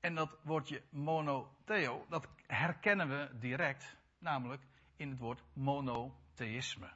En 0.00 0.14
dat 0.14 0.38
woordje 0.42 0.82
monotheo, 0.90 2.06
dat 2.08 2.28
herkennen 2.46 3.08
we 3.08 3.38
direct, 3.38 3.96
namelijk 4.18 4.62
in 4.96 5.10
het 5.10 5.18
woord 5.18 5.42
monotheïsme. 5.52 6.90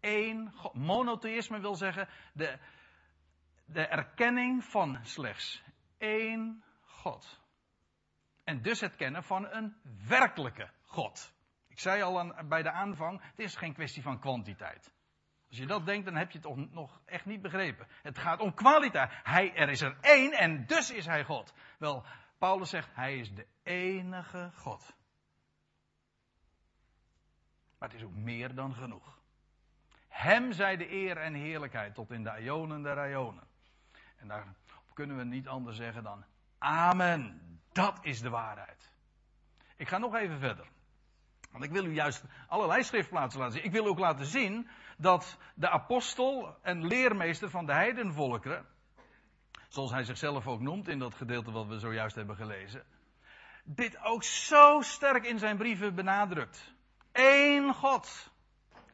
Eén 0.00 0.52
God. 0.52 0.74
Monotheïsme 0.74 1.60
wil 1.60 1.74
zeggen 1.74 2.08
de, 2.32 2.58
de 3.68 3.86
erkenning 3.86 4.64
van 4.64 4.98
slechts 5.02 5.62
één 5.98 6.64
God. 6.80 7.40
En 8.44 8.62
dus 8.62 8.80
het 8.80 8.96
kennen 8.96 9.22
van 9.24 9.46
een 9.46 9.76
werkelijke 10.08 10.70
God. 10.84 11.34
Ik 11.68 11.78
zei 11.78 12.02
al 12.02 12.18
aan, 12.18 12.48
bij 12.48 12.62
de 12.62 12.70
aanvang, 12.70 13.20
het 13.22 13.38
is 13.38 13.56
geen 13.56 13.74
kwestie 13.74 14.02
van 14.02 14.20
kwantiteit. 14.20 14.92
Als 15.48 15.58
je 15.58 15.66
dat 15.66 15.86
denkt, 15.86 16.04
dan 16.04 16.16
heb 16.16 16.30
je 16.30 16.38
het 16.38 16.72
nog 16.72 17.00
echt 17.04 17.26
niet 17.26 17.42
begrepen. 17.42 17.86
Het 18.02 18.18
gaat 18.18 18.40
om 18.40 18.54
kwaliteit. 18.54 19.10
Hij, 19.22 19.54
er 19.54 19.68
is 19.68 19.80
er 19.80 19.96
één 20.00 20.32
en 20.32 20.66
dus 20.66 20.90
is 20.90 21.06
hij 21.06 21.24
God. 21.24 21.54
Wel, 21.78 22.04
Paulus 22.38 22.70
zegt, 22.70 22.94
hij 22.94 23.18
is 23.18 23.34
de 23.34 23.46
enige 23.62 24.50
God. 24.54 24.96
Maar 27.78 27.88
het 27.88 27.98
is 27.98 28.04
ook 28.04 28.14
meer 28.14 28.54
dan 28.54 28.74
genoeg. 28.74 29.18
Hem 30.08 30.52
zij 30.52 30.76
de 30.76 30.92
eer 30.92 31.16
en 31.16 31.34
heerlijkheid 31.34 31.94
tot 31.94 32.10
in 32.10 32.22
de 32.22 32.40
ionen 32.40 32.82
der 32.82 33.10
ionen. 33.10 33.47
En 34.18 34.28
daar 34.28 34.54
kunnen 34.94 35.16
we 35.16 35.24
niet 35.24 35.48
anders 35.48 35.76
zeggen 35.76 36.02
dan 36.02 36.24
Amen. 36.58 37.40
Dat 37.72 37.98
is 38.02 38.20
de 38.20 38.30
waarheid. 38.30 38.90
Ik 39.76 39.88
ga 39.88 39.98
nog 39.98 40.14
even 40.14 40.38
verder. 40.38 40.66
Want 41.50 41.64
ik 41.64 41.70
wil 41.70 41.84
u 41.84 41.92
juist 41.92 42.24
allerlei 42.48 42.82
schriftplaatsen 42.82 43.40
laten 43.40 43.54
zien. 43.54 43.64
Ik 43.64 43.72
wil 43.72 43.86
ook 43.86 43.98
laten 43.98 44.26
zien 44.26 44.68
dat 44.96 45.38
de 45.54 45.68
apostel 45.68 46.56
en 46.62 46.86
leermeester 46.86 47.50
van 47.50 47.66
de 47.66 47.72
heidenvolkeren, 47.72 48.66
zoals 49.68 49.90
hij 49.90 50.04
zichzelf 50.04 50.46
ook 50.46 50.60
noemt 50.60 50.88
in 50.88 50.98
dat 50.98 51.14
gedeelte 51.14 51.50
wat 51.50 51.66
we 51.66 51.78
zojuist 51.78 52.16
hebben 52.16 52.36
gelezen, 52.36 52.84
dit 53.64 53.98
ook 54.02 54.22
zo 54.22 54.80
sterk 54.80 55.24
in 55.24 55.38
zijn 55.38 55.56
brieven 55.56 55.94
benadrukt. 55.94 56.74
Eén 57.12 57.74
God. 57.74 58.32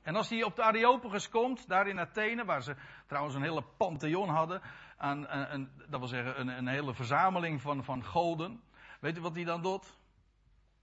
En 0.02 0.16
als 0.16 0.28
hij 0.28 0.42
op 0.42 0.56
de 0.56 0.62
Areopagus 0.62 1.28
komt, 1.28 1.68
daar 1.68 1.86
in 1.86 2.00
Athene, 2.00 2.44
waar 2.44 2.62
ze 2.62 2.76
trouwens 3.06 3.34
een 3.34 3.42
hele 3.42 3.64
pantheon 3.76 4.28
hadden, 4.28 4.62
aan, 4.96 5.70
dat 5.88 5.98
wil 5.98 6.08
zeggen 6.08 6.40
een, 6.40 6.48
een, 6.48 6.68
hele 6.68 6.94
verzameling 6.94 7.60
van, 7.60 7.84
van 7.84 8.04
goden. 8.04 8.62
Weet 9.00 9.16
u 9.16 9.20
wat 9.20 9.34
hij 9.34 9.44
dan 9.44 9.62
doet? 9.62 9.96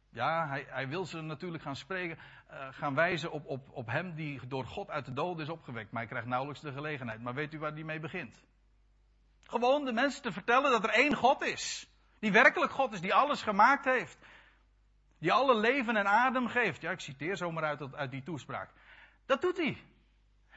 Ja, 0.10 0.48
hij, 0.48 0.66
hij 0.68 0.88
wil 0.88 1.06
ze 1.06 1.22
natuurlijk 1.22 1.64
gaan 1.64 1.76
spreken, 1.76 2.18
uh, 2.52 2.68
gaan 2.72 2.96
wijzen 2.96 3.32
op, 3.32 3.46
op, 3.46 3.70
op 3.70 3.88
hem 3.88 4.16
die 4.16 4.48
door 4.48 4.66
God 4.66 4.90
uit 4.90 5.06
de 5.06 5.14
dood 5.14 5.40
is 5.40 5.50
opgewekt. 5.50 5.92
Maar 5.92 6.02
hij 6.02 6.10
krijgt 6.10 6.28
nauwelijks 6.28 6.62
de 6.62 6.72
gelegenheid. 6.72 7.22
Maar 7.22 7.34
weet 7.34 7.54
u 7.54 7.60
waar 7.60 7.74
hij 7.74 7.84
mee 7.84 8.00
begint? 8.00 8.44
Gewoon 9.44 9.86
de 9.86 9.94
mensen 9.94 10.22
te 10.22 10.32
vertellen 10.32 10.72
dat 10.72 10.84
er 10.84 10.90
één 10.90 11.16
God 11.16 11.42
is. 11.42 11.90
Die 12.20 12.32
werkelijk 12.32 12.72
God 12.72 12.94
is, 12.94 13.02
die 13.02 13.14
alles 13.14 13.42
gemaakt 13.42 13.86
heeft. 13.86 14.18
Die 15.20 15.34
alle 15.34 15.60
leven 15.60 15.96
en 15.96 16.08
adem 16.08 16.48
geeft. 16.48 16.82
Ja, 16.82 16.92
ik 16.92 17.00
citeer 17.00 17.38
zomaar 17.38 17.64
uit, 17.64 17.96
uit 17.96 18.12
die 18.12 18.24
toespraak. 18.24 18.70
Dat 19.26 19.42
doet 19.42 19.58
hij. 19.58 19.78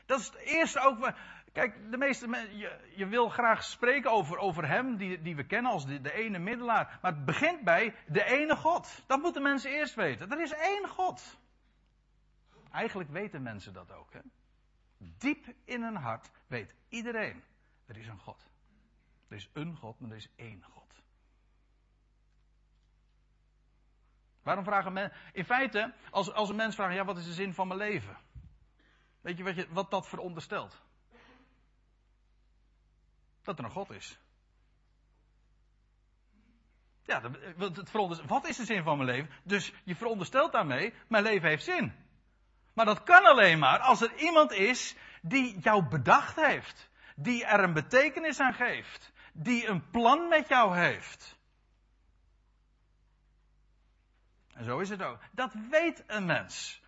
Dat 0.07 0.21
is 0.21 0.27
het 0.27 0.37
eerste 0.37 0.81
ook. 0.81 1.13
Kijk, 1.55 1.91
de 1.91 1.97
meeste 1.97 2.29
mensen, 2.29 2.57
je, 2.57 2.93
je, 2.97 3.07
wil 3.07 3.29
graag 3.29 3.65
spreken 3.65 4.11
over, 4.11 4.39
over 4.39 4.69
hem, 4.69 4.97
die, 4.97 5.23
die 5.23 5.37
we 5.37 5.47
kennen 5.47 5.73
als 5.73 5.87
de, 5.87 6.13
ene 6.13 6.39
middelaar. 6.39 6.99
Maar 7.03 7.13
het 7.13 7.25
begint 7.25 7.65
bij 7.65 7.95
de 8.07 8.25
ene 8.25 8.57
God. 8.57 9.03
Dat 9.07 9.21
moeten 9.21 9.43
mensen 9.43 9.71
eerst 9.71 9.95
weten. 9.95 10.31
Er 10.31 10.41
is 10.41 10.53
één 10.53 10.89
God. 10.89 11.39
Eigenlijk 12.71 13.11
weten 13.11 13.43
mensen 13.43 13.73
dat 13.73 13.93
ook. 13.93 14.13
Hè? 14.13 14.21
Diep 14.99 15.55
in 15.65 15.83
hun 15.83 15.97
hart 15.97 16.31
weet 16.47 16.75
iedereen, 16.89 17.43
er 17.87 17.97
is 17.97 18.07
een 18.07 18.19
God. 18.19 18.47
Er 19.29 19.37
is 19.37 19.51
een 19.53 19.77
God, 19.77 20.01
maar 20.01 20.11
er 20.11 20.17
is 20.17 20.33
één 20.37 20.63
God. 20.63 21.03
Waarom 24.43 24.65
vragen 24.65 24.93
mensen. 24.93 25.19
In 25.33 25.45
feite, 25.45 25.95
als, 26.11 26.33
als 26.33 26.49
een 26.49 26.57
mens 26.57 26.75
vraagt: 26.75 26.95
ja, 26.95 27.05
wat 27.05 27.17
is 27.17 27.25
de 27.25 27.33
zin 27.33 27.55
van 27.55 27.67
mijn 27.69 27.81
leven? 27.81 28.17
Weet 29.21 29.37
je 29.37 29.45
wat, 29.45 29.55
je, 29.55 29.67
wat 29.71 29.91
dat 29.91 30.09
veronderstelt? 30.09 30.83
Dat 33.45 33.59
er 33.59 33.65
een 33.65 33.71
God 33.71 33.91
is. 33.91 34.19
Ja, 37.03 37.21
het 37.57 37.91
veronderstelt, 37.91 38.31
wat 38.31 38.49
is 38.49 38.57
de 38.57 38.65
zin 38.65 38.83
van 38.83 38.97
mijn 38.97 39.11
leven? 39.11 39.31
Dus 39.43 39.73
je 39.85 39.97
veronderstelt 39.97 40.53
daarmee, 40.53 40.95
mijn 41.09 41.23
leven 41.23 41.49
heeft 41.49 41.65
zin. 41.65 41.93
Maar 42.75 42.85
dat 42.85 43.03
kan 43.03 43.25
alleen 43.25 43.59
maar 43.59 43.79
als 43.79 44.01
er 44.01 44.15
iemand 44.17 44.53
is 44.53 44.97
die 45.23 45.59
jou 45.59 45.89
bedacht 45.89 46.37
heeft. 46.37 46.91
Die 47.17 47.45
er 47.45 47.61
een 47.61 47.73
betekenis 47.73 48.41
aan 48.41 48.55
geeft. 48.55 49.13
Die 49.33 49.67
een 49.67 49.91
plan 49.91 50.29
met 50.29 50.49
jou 50.49 50.77
heeft. 50.79 51.39
En 54.55 54.65
zo 54.65 54.79
is 54.79 54.89
het 54.89 55.03
ook. 55.03 55.19
Dat 55.33 55.53
weet 55.71 56.05
een 56.07 56.25
mens. 56.25 56.83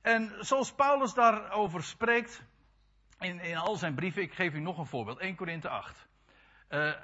En 0.00 0.36
zoals 0.40 0.72
Paulus 0.72 1.14
daarover 1.14 1.82
spreekt 1.82 2.42
in, 3.22 3.40
in 3.40 3.56
al 3.56 3.76
zijn 3.76 3.94
brieven, 3.94 4.22
ik 4.22 4.34
geef 4.34 4.54
u 4.54 4.60
nog 4.60 4.78
een 4.78 4.86
voorbeeld, 4.86 5.18
1 5.18 5.36
Korinthe 5.36 5.68
8. 5.68 6.08
Uh, 6.68 6.94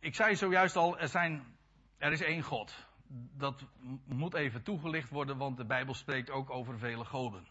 ik 0.00 0.14
zei 0.14 0.36
zojuist 0.36 0.76
al, 0.76 0.98
er, 0.98 1.08
zijn, 1.08 1.56
er 1.98 2.12
is 2.12 2.22
één 2.22 2.42
God. 2.42 2.86
Dat 3.32 3.64
moet 4.04 4.34
even 4.34 4.62
toegelicht 4.62 5.10
worden, 5.10 5.36
want 5.36 5.56
de 5.56 5.66
Bijbel 5.66 5.94
spreekt 5.94 6.30
ook 6.30 6.50
over 6.50 6.78
vele 6.78 7.04
goden. 7.04 7.46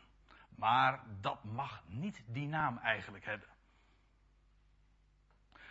Maar 0.55 1.03
dat 1.21 1.43
mag 1.43 1.83
niet 1.87 2.23
die 2.27 2.47
naam 2.47 2.77
eigenlijk 2.77 3.25
hebben. 3.25 3.47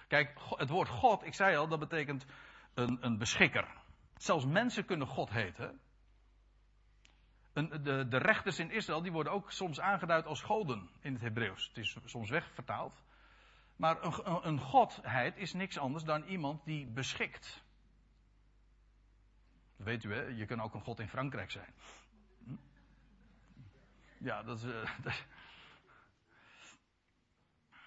Kijk, 0.09 0.39
het 0.49 0.69
woord 0.69 0.89
God, 0.89 1.25
ik 1.25 1.35
zei 1.35 1.57
al, 1.57 1.69
dat 1.69 1.79
betekent 1.79 2.27
een, 2.75 2.99
een 3.01 3.19
beschikker. 3.19 3.69
Zelfs 4.17 4.45
mensen 4.47 4.85
kunnen 4.85 5.07
God 5.07 5.31
heten 5.31 5.81
de, 7.65 8.09
de 8.09 8.17
rechters 8.17 8.59
in 8.59 8.71
Israël 8.71 9.03
die 9.03 9.13
worden 9.13 9.33
ook 9.33 9.53
soms 9.53 9.81
aangeduid 9.81 10.27
als 10.27 10.43
goden 10.43 10.89
in 11.01 11.13
het 11.13 11.23
Hebreeuws. 11.23 11.69
Het 11.69 11.79
is 11.79 11.97
soms 12.05 12.31
wegvertaald. 12.31 13.03
Maar 13.77 14.03
een, 14.03 14.47
een 14.47 14.61
godheid 14.61 15.37
is 15.37 15.53
niks 15.53 15.79
anders 15.79 16.05
dan 16.05 16.23
iemand 16.23 16.65
die 16.65 16.87
beschikt. 16.87 17.65
Weet 19.77 20.05
u, 20.05 20.15
hè? 20.15 20.23
Je 20.23 20.47
kan 20.47 20.61
ook 20.61 20.75
een 20.75 20.81
god 20.81 21.01
in 21.01 21.09
Frankrijk 21.09 21.51
zijn. 21.51 21.75
Hm? 22.45 22.55
Ja, 24.19 24.43
dat 24.43 24.63
is. 24.63 24.65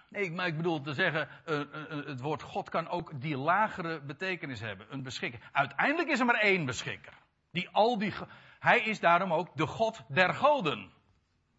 Nee, 0.10 0.32
maar 0.32 0.48
ik 0.48 0.56
bedoel 0.56 0.82
te 0.82 0.94
zeggen, 0.94 1.28
het 2.06 2.20
woord 2.20 2.42
God 2.42 2.70
kan 2.70 2.88
ook 2.88 3.22
die 3.22 3.38
lagere 3.38 4.02
betekenis 4.02 4.60
hebben. 4.60 4.94
Een 4.94 5.04
beschikker. 5.04 5.50
Uiteindelijk 5.52 6.10
is 6.10 6.20
er 6.20 6.26
maar 6.26 6.40
één 6.40 6.66
beschikker. 6.66 7.14
Die 7.52 7.70
al 7.70 7.98
die. 7.98 8.14
Hij 8.60 8.80
is 8.80 9.00
daarom 9.00 9.34
ook 9.34 9.58
de 9.58 9.67
God 9.67 10.04
der 10.08 10.34
goden. 10.34 10.91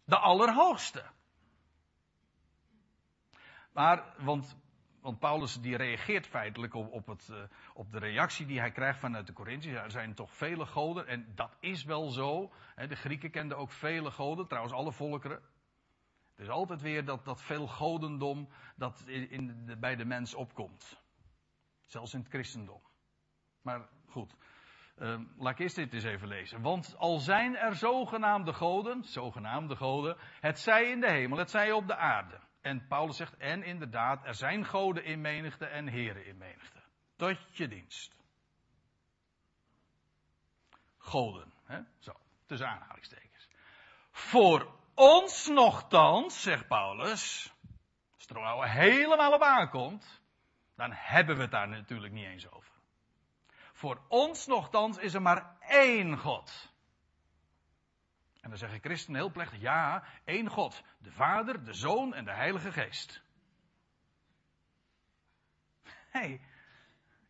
De 0.03 0.17
Allerhoogste. 0.17 1.05
Maar, 3.73 4.13
want, 4.17 4.57
want 5.01 5.19
Paulus 5.19 5.61
die 5.61 5.75
reageert 5.75 6.27
feitelijk 6.27 6.73
op, 6.73 6.91
op, 6.91 7.07
het, 7.07 7.27
uh, 7.31 7.43
op 7.73 7.91
de 7.91 7.99
reactie 7.99 8.45
die 8.45 8.59
hij 8.59 8.71
krijgt 8.71 8.99
vanuit 8.99 9.27
de 9.27 9.33
Corinthiërs. 9.33 9.83
Er 9.83 9.91
zijn 9.91 10.13
toch 10.13 10.33
vele 10.33 10.65
goden 10.65 11.07
en 11.07 11.31
dat 11.35 11.57
is 11.59 11.83
wel 11.83 12.09
zo. 12.09 12.51
De 12.75 12.95
Grieken 12.95 13.31
kenden 13.31 13.57
ook 13.57 13.71
vele 13.71 14.11
goden, 14.11 14.47
trouwens 14.47 14.73
alle 14.73 14.91
volkeren. 14.91 15.41
Het 16.31 16.39
is 16.39 16.49
altijd 16.49 16.81
weer 16.81 17.05
dat, 17.05 17.25
dat 17.25 17.41
veel 17.41 17.67
godendom 17.67 18.49
dat 18.75 19.03
in, 19.07 19.75
bij 19.79 19.95
de 19.95 20.05
mens 20.05 20.33
opkomt. 20.33 21.03
Zelfs 21.85 22.13
in 22.13 22.19
het 22.19 22.29
christendom. 22.29 22.81
Maar 23.61 23.89
goed, 24.07 24.35
uh, 24.97 25.19
laat 25.37 25.53
ik 25.53 25.59
eerst 25.59 25.75
dit 25.75 25.93
eens 25.93 26.03
even 26.03 26.27
lezen. 26.27 26.61
Want 26.61 26.95
al 26.97 27.19
zijn 27.19 27.57
er 27.57 27.75
zogenaamde 27.75 28.53
goden, 28.53 29.03
zogenaamde 29.03 29.75
goden, 29.75 30.17
het 30.39 30.59
zij 30.59 30.89
in 30.89 30.99
de 30.99 31.11
hemel, 31.11 31.37
het 31.37 31.49
zij 31.49 31.71
op 31.71 31.87
de 31.87 31.95
aarde. 31.95 32.39
En 32.61 32.87
Paulus 32.87 33.17
zegt, 33.17 33.37
en 33.37 33.63
inderdaad, 33.63 34.25
er 34.25 34.35
zijn 34.35 34.65
goden 34.65 35.03
in 35.03 35.21
menigte 35.21 35.65
en 35.65 35.87
heren 35.87 36.25
in 36.25 36.37
menigte. 36.37 36.79
Tot 37.15 37.57
je 37.57 37.67
dienst. 37.67 38.15
Goden, 40.97 41.53
hè? 41.65 41.79
zo, 41.99 42.11
tussen 42.45 42.67
aanhalingstekens. 42.67 43.49
Voor 44.11 44.79
ons 44.95 45.47
nogthans, 45.47 46.41
zegt 46.41 46.67
Paulus, 46.67 47.53
als 48.13 48.21
het 48.21 48.29
er 48.29 48.41
nou 48.41 48.67
helemaal 48.67 49.33
op 49.33 49.41
aankomt, 49.41 50.21
dan 50.75 50.91
hebben 50.93 51.35
we 51.35 51.41
het 51.41 51.51
daar 51.51 51.67
natuurlijk 51.67 52.13
niet 52.13 52.25
eens 52.25 52.51
over. 52.51 52.60
Voor 53.81 54.01
ons 54.07 54.47
nogthans 54.47 54.97
is 54.97 55.13
er 55.13 55.21
maar 55.21 55.57
één 55.59 56.17
God. 56.17 56.73
En 58.41 58.49
dan 58.49 58.57
zeggen 58.57 58.79
christenen 58.79 59.19
heel 59.19 59.31
plechtig, 59.31 59.59
ja, 59.59 60.03
één 60.23 60.49
God. 60.49 60.83
De 60.97 61.11
Vader, 61.11 61.63
de 61.63 61.73
Zoon 61.73 62.13
en 62.13 62.25
de 62.25 62.33
Heilige 62.33 62.71
Geest. 62.71 63.23
Hé, 65.83 66.19
hey, 66.19 66.41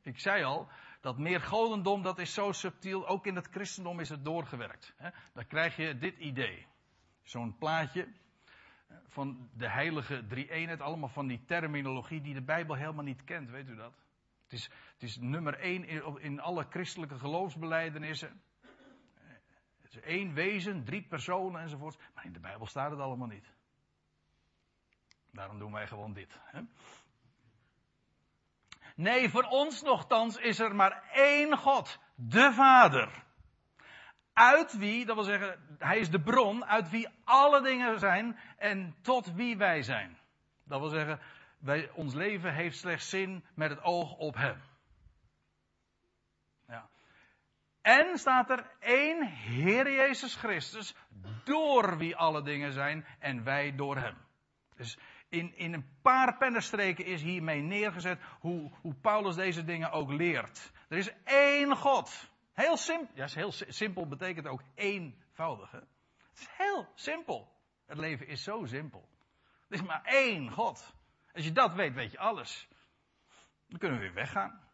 ik 0.02 0.20
zei 0.20 0.44
al, 0.44 0.68
dat 1.02 1.18
meer 1.18 1.42
godendom, 1.42 2.02
dat 2.02 2.20
is 2.20 2.34
zo 2.34 2.52
subtiel. 2.52 3.08
Ook 3.08 3.26
in 3.26 3.36
het 3.36 3.48
christendom 3.48 4.00
is 4.00 4.10
het 4.10 4.26
doorgewerkt. 4.26 4.96
Dan 5.34 5.48
krijg 5.48 5.76
je 5.76 5.98
dit 5.98 6.18
idee. 6.18 6.68
Zo'n 7.24 7.58
plaatje 7.58 8.08
van 9.08 9.50
de 9.54 9.70
heilige 9.70 10.26
drie-eenheid. 10.28 10.82
Allemaal 10.82 11.10
van 11.10 11.28
die 11.28 11.44
terminologie 11.46 12.22
die 12.22 12.34
de 12.34 12.44
Bijbel 12.44 12.76
helemaal 12.76 13.04
niet 13.04 13.24
kent, 13.24 13.50
weet 13.50 13.68
u 13.68 13.76
dat? 13.76 13.94
Het 14.52 14.60
is, 14.60 14.70
het 14.94 15.04
is 15.04 15.18
nummer 15.18 15.60
één 15.60 15.84
in, 15.84 16.20
in 16.20 16.40
alle 16.40 16.66
christelijke 16.70 17.18
geloofsbelijdenissen. 17.18 18.42
Het 19.82 19.92
is 19.92 20.00
één 20.00 20.34
wezen, 20.34 20.84
drie 20.84 21.08
personen 21.08 21.62
enzovoort. 21.62 21.98
Maar 22.14 22.26
in 22.26 22.34
de 22.34 22.40
Bijbel 22.40 22.66
staat 22.68 22.92
het 22.92 23.00
allemaal 23.00 23.28
niet. 23.28 23.54
Daarom 25.32 25.60
doen 25.60 25.72
wij 25.72 25.88
gewoon 25.88 26.14
dit. 26.14 26.40
Hè? 26.44 26.62
Nee, 28.96 29.30
voor 29.30 29.44
ons 29.44 29.82
nogthans 29.82 30.38
is 30.38 30.60
er 30.60 30.76
maar 30.76 31.10
één 31.12 31.58
God, 31.58 32.00
de 32.16 32.54
Vader. 32.54 33.24
Uit 34.34 34.78
wie, 34.78 35.06
dat 35.06 35.16
wil 35.16 35.24
zeggen, 35.24 35.76
Hij 35.78 35.98
is 35.98 36.10
de 36.10 36.22
bron, 36.22 36.66
uit 36.66 36.90
wie 36.90 37.10
alle 37.24 37.62
dingen 37.62 38.00
zijn 38.00 38.40
en 38.58 38.96
tot 39.02 39.34
wie 39.34 39.58
wij 39.58 39.82
zijn. 39.82 40.18
Dat 40.64 40.80
wil 40.80 40.90
zeggen, 40.90 41.20
ons 41.94 42.14
leven 42.14 42.54
heeft 42.54 42.78
slechts 42.78 43.10
zin 43.10 43.46
met 43.56 43.70
het 43.70 43.82
oog 43.84 44.16
op 44.16 44.36
Hem. 44.36 44.62
Ja. 46.68 46.90
En 47.82 48.18
staat 48.18 48.50
er 48.50 48.72
één 48.80 49.28
Heer 49.28 49.92
Jezus 49.92 50.36
Christus, 50.36 50.96
door 51.44 51.98
wie 51.98 52.16
alle 52.16 52.44
dingen 52.44 52.72
zijn 52.72 53.06
en 53.20 53.44
wij 53.44 53.76
door 53.76 53.98
Hem. 53.98 54.18
Dus 54.76 54.98
in, 55.30 55.56
in 55.56 55.74
een 55.74 55.98
paar 56.02 56.38
pennenstreken 56.38 57.06
is 57.06 57.22
hiermee 57.22 57.62
neergezet 57.62 58.20
hoe, 58.40 58.72
hoe 58.82 58.94
Paulus 58.94 59.36
deze 59.36 59.64
dingen 59.64 59.92
ook 59.92 60.12
leert. 60.12 60.72
Er 60.88 60.98
is 60.98 61.12
één 61.24 61.76
God. 61.76 62.32
Heel 62.54 62.78
simpel. 62.78 63.16
Ja, 63.16 63.28
heel 63.34 63.52
simpel 63.52 64.08
betekent 64.08 64.48
ook 64.48 64.62
eenvoudig. 64.76 65.72
Het 65.72 66.40
is 66.40 66.48
heel 66.58 66.88
simpel. 66.96 67.52
Het 67.86 67.98
leven 67.98 68.28
is 68.28 68.44
zo 68.44 68.66
simpel. 68.66 69.10
Er 69.68 69.76
is 69.76 69.82
maar 69.82 70.02
één 70.04 70.52
God. 70.52 70.96
Als 71.34 71.44
je 71.44 71.52
dat 71.52 71.74
weet, 71.74 71.94
weet 71.94 72.12
je 72.12 72.20
alles. 72.20 72.68
Dan 73.68 73.80
kunnen 73.80 73.98
we 74.00 74.04
weer 74.04 74.14
weggaan. 74.14 74.70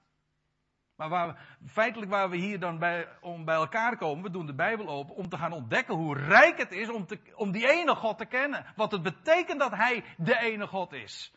Maar 0.96 1.10
waar, 1.10 1.58
feitelijk 1.66 2.12
waar 2.12 2.30
we 2.30 2.38
hier 2.38 2.60
dan 2.60 2.80
bij, 2.80 3.08
om 3.22 3.46
bij 3.46 3.56
elkaar 3.56 3.98
komen, 3.98 4.24
we 4.24 4.30
doen 4.30 4.46
de 4.46 4.56
Bijbel 4.56 4.88
open 4.88 5.16
om 5.16 5.30
te 5.30 5.38
gaan 5.38 5.52
ontdekken 5.52 5.96
hoe 5.96 6.18
rijk 6.18 6.58
het 6.58 6.72
is 6.72 6.90
om, 6.90 7.06
te, 7.06 7.20
om 7.36 7.52
die 7.52 7.70
ene 7.70 7.96
God 7.96 8.18
te 8.18 8.26
kennen. 8.26 8.66
Wat 8.76 8.92
het 8.92 9.04
betekent 9.04 9.60
dat 9.60 9.72
Hij 9.72 10.04
de 10.18 10.40
ene 10.40 10.68
God 10.68 10.94
is. 10.94 11.34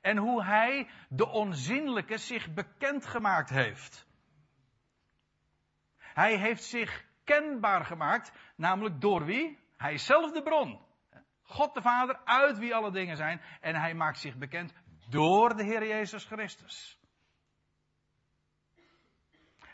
En 0.00 0.16
hoe 0.16 0.44
Hij 0.44 0.88
de 1.08 1.28
onzinnelijke 1.28 2.18
zich 2.18 2.54
bekend 2.54 3.06
gemaakt 3.06 3.50
heeft. 3.50 4.06
Hij 5.98 6.36
heeft 6.36 6.64
zich 6.64 7.04
kenbaar 7.24 7.84
gemaakt, 7.84 8.32
namelijk 8.56 9.00
door 9.00 9.24
wie? 9.24 9.58
Hij 9.76 9.92
is 9.92 10.06
zelf 10.06 10.32
de 10.32 10.42
bron. 10.42 10.80
God 11.42 11.74
de 11.74 11.82
Vader, 11.82 12.20
uit 12.24 12.58
wie 12.58 12.74
alle 12.74 12.90
dingen 12.90 13.16
zijn. 13.16 13.40
En 13.60 13.74
hij 13.74 13.94
maakt 13.94 14.18
zich 14.18 14.36
bekend 14.36 14.72
door 15.08 15.56
de 15.56 15.64
Heer 15.64 15.86
Jezus 15.86 16.24
Christus. 16.24 17.00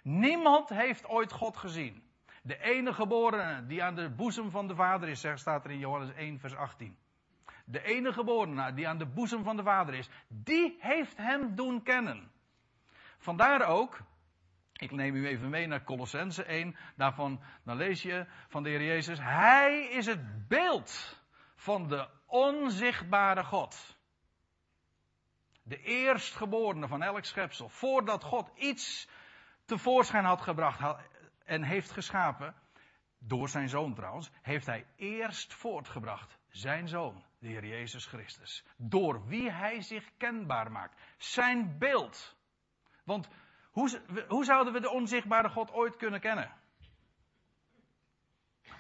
Niemand 0.03 0.69
heeft 0.69 1.07
ooit 1.07 1.33
God 1.33 1.57
gezien. 1.57 2.03
De 2.43 2.59
enige 2.59 2.95
geborene 2.95 3.67
die 3.67 3.83
aan 3.83 3.95
de 3.95 4.11
boezem 4.11 4.51
van 4.51 4.67
de 4.67 4.75
Vader 4.75 5.09
is, 5.09 5.27
staat 5.35 5.65
er 5.65 5.71
in 5.71 5.79
Johannes 5.79 6.15
1, 6.15 6.39
vers 6.39 6.55
18. 6.55 6.97
De 7.65 7.83
enige 7.83 8.13
geborene 8.13 8.73
die 8.73 8.89
aan 8.89 8.99
de 8.99 9.07
boezem 9.07 9.45
van 9.45 9.57
de 9.57 9.63
Vader 9.63 9.95
is, 9.95 10.09
die 10.29 10.77
heeft 10.81 11.17
hem 11.17 11.55
doen 11.55 11.83
kennen. 11.83 12.31
Vandaar 13.19 13.67
ook, 13.67 14.01
ik 14.73 14.91
neem 14.91 15.15
u 15.15 15.27
even 15.27 15.51
mee 15.51 15.67
naar 15.67 15.85
Colossense 15.85 16.45
1, 16.45 16.77
daarvan 16.97 17.41
dan 17.65 17.77
lees 17.77 18.03
je 18.03 18.27
van 18.49 18.63
de 18.63 18.69
Heer 18.69 18.85
Jezus, 18.85 19.19
Hij 19.21 19.89
is 19.89 20.07
het 20.07 20.49
beeld 20.49 21.18
van 21.59 21.89
de 21.89 22.09
onzichtbare 22.27 23.45
God. 23.45 23.97
De 25.63 25.83
eerstgeborene 25.83 26.89
van 26.89 27.03
elk 27.03 27.25
schepsel. 27.25 27.69
Voordat 27.69 28.25
God 28.25 28.51
iets 28.57 29.09
tevoorschijn 29.65 30.25
had 30.25 30.41
gebracht 30.41 30.99
en 31.45 31.63
heeft 31.63 31.91
geschapen, 31.91 32.55
door 33.19 33.49
zijn 33.49 33.69
zoon 33.69 33.95
trouwens, 33.95 34.31
heeft 34.43 34.67
hij 34.67 34.87
eerst 34.97 35.55
voortgebracht 35.55 36.39
zijn 36.49 36.89
zoon, 36.89 37.25
de 37.39 37.49
Heer 37.49 37.67
Jezus 37.67 38.07
Christus. 38.07 38.65
Door 38.77 39.27
wie 39.27 39.51
hij 39.51 39.81
zich 39.81 40.11
kenbaar 40.17 40.73
maakt. 40.73 41.01
Zijn 41.17 41.79
beeld. 41.79 42.37
Want 43.05 43.29
hoe, 43.71 44.03
hoe 44.29 44.45
zouden 44.45 44.73
we 44.73 44.81
de 44.81 44.91
onzichtbare 44.91 45.49
God 45.49 45.71
ooit 45.73 45.97
kunnen 45.97 46.21
kennen? 46.21 46.53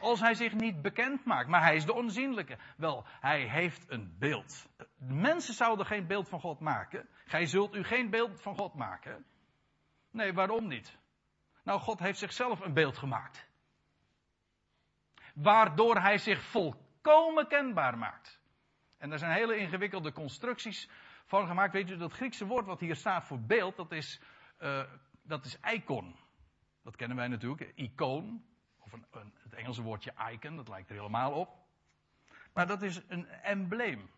Als 0.00 0.20
hij 0.20 0.34
zich 0.34 0.54
niet 0.54 0.82
bekend 0.82 1.24
maakt, 1.24 1.48
maar 1.48 1.62
hij 1.62 1.76
is 1.76 1.84
de 1.84 1.94
onzienlijke. 1.94 2.58
Wel, 2.76 3.06
hij 3.20 3.48
heeft 3.48 3.90
een 3.90 4.16
beeld. 4.18 4.68
Mensen 4.98 5.54
zouden 5.54 5.86
geen 5.86 6.06
beeld 6.06 6.28
van 6.28 6.40
God 6.40 6.60
maken. 6.60 7.08
Gij 7.24 7.46
zult 7.46 7.74
u 7.74 7.82
geen 7.82 8.10
beeld 8.10 8.42
van 8.42 8.54
God 8.54 8.74
maken. 8.74 9.24
Nee, 10.10 10.32
waarom 10.32 10.66
niet? 10.66 10.98
Nou, 11.64 11.80
God 11.80 11.98
heeft 11.98 12.18
zichzelf 12.18 12.60
een 12.60 12.74
beeld 12.74 12.98
gemaakt. 12.98 13.48
Waardoor 15.34 16.00
hij 16.00 16.18
zich 16.18 16.42
volkomen 16.42 17.48
kenbaar 17.48 17.98
maakt. 17.98 18.40
En 18.98 19.08
daar 19.08 19.18
zijn 19.18 19.32
hele 19.32 19.56
ingewikkelde 19.56 20.12
constructies 20.12 20.90
van 21.26 21.46
gemaakt. 21.46 21.72
Weet 21.72 21.88
je, 21.88 21.96
dat 21.96 22.12
Griekse 22.12 22.46
woord 22.46 22.66
wat 22.66 22.80
hier 22.80 22.96
staat 22.96 23.26
voor 23.26 23.40
beeld, 23.40 23.76
dat 23.76 23.92
is, 23.92 24.20
uh, 24.60 24.84
dat 25.22 25.44
is 25.44 25.58
icon. 25.60 26.16
Dat 26.82 26.96
kennen 26.96 27.16
wij 27.16 27.28
natuurlijk, 27.28 27.72
icoon. 27.74 28.44
Of 28.92 29.00
een, 29.10 29.32
het 29.42 29.54
Engelse 29.54 29.82
woordje 29.82 30.12
icon, 30.32 30.56
dat 30.56 30.68
lijkt 30.68 30.88
er 30.88 30.96
helemaal 30.96 31.32
op. 31.32 31.66
Maar 32.52 32.66
dat 32.66 32.82
is 32.82 33.02
een 33.08 33.26
embleem. 33.28 34.10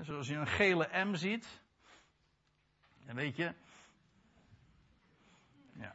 Zoals 0.00 0.28
je 0.28 0.34
een 0.34 0.46
gele 0.46 1.04
M 1.04 1.14
ziet, 1.14 1.62
en 3.06 3.14
weet 3.14 3.36
je. 3.36 3.54
Ja. 5.72 5.94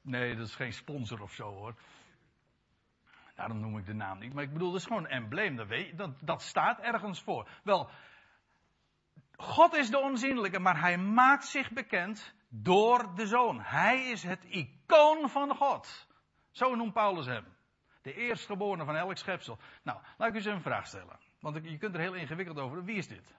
Nee, 0.00 0.36
dat 0.36 0.46
is 0.46 0.54
geen 0.54 0.72
sponsor 0.72 1.22
of 1.22 1.32
zo 1.32 1.44
hoor. 1.44 1.74
Daarom 3.34 3.60
noem 3.60 3.78
ik 3.78 3.86
de 3.86 3.94
naam 3.94 4.18
niet. 4.18 4.34
Maar 4.34 4.44
ik 4.44 4.52
bedoel, 4.52 4.70
dat 4.70 4.80
is 4.80 4.86
gewoon 4.86 5.04
een 5.04 5.10
embleem. 5.10 5.56
Dat, 5.56 5.66
weet 5.66 5.86
je, 5.86 5.94
dat, 5.94 6.10
dat 6.20 6.42
staat 6.42 6.78
ergens 6.78 7.22
voor. 7.22 7.48
Wel, 7.62 7.90
God 9.36 9.74
is 9.74 9.90
de 9.90 9.98
onzienlijke, 9.98 10.58
maar 10.58 10.80
hij 10.80 10.98
maakt 10.98 11.44
zich 11.44 11.72
bekend 11.72 12.34
door 12.62 13.14
de 13.14 13.26
zoon. 13.26 13.60
Hij 13.60 14.10
is 14.10 14.22
het 14.22 14.44
icoon 14.44 15.28
van 15.30 15.56
God. 15.56 16.08
Zo 16.50 16.74
noemt 16.74 16.92
Paulus 16.92 17.26
hem. 17.26 17.44
De 18.02 18.14
eerstgeborene 18.14 18.84
van 18.84 18.96
elk 18.96 19.16
schepsel. 19.16 19.58
Nou, 19.82 20.00
laat 20.18 20.28
ik 20.28 20.34
u 20.34 20.36
eens 20.36 20.46
een 20.46 20.62
vraag 20.62 20.86
stellen. 20.86 21.18
Want 21.40 21.64
je 21.64 21.78
kunt 21.78 21.94
er 21.94 22.00
heel 22.00 22.14
ingewikkeld 22.14 22.58
over. 22.58 22.84
Wie 22.84 22.96
is 22.96 23.08
dit? 23.08 23.34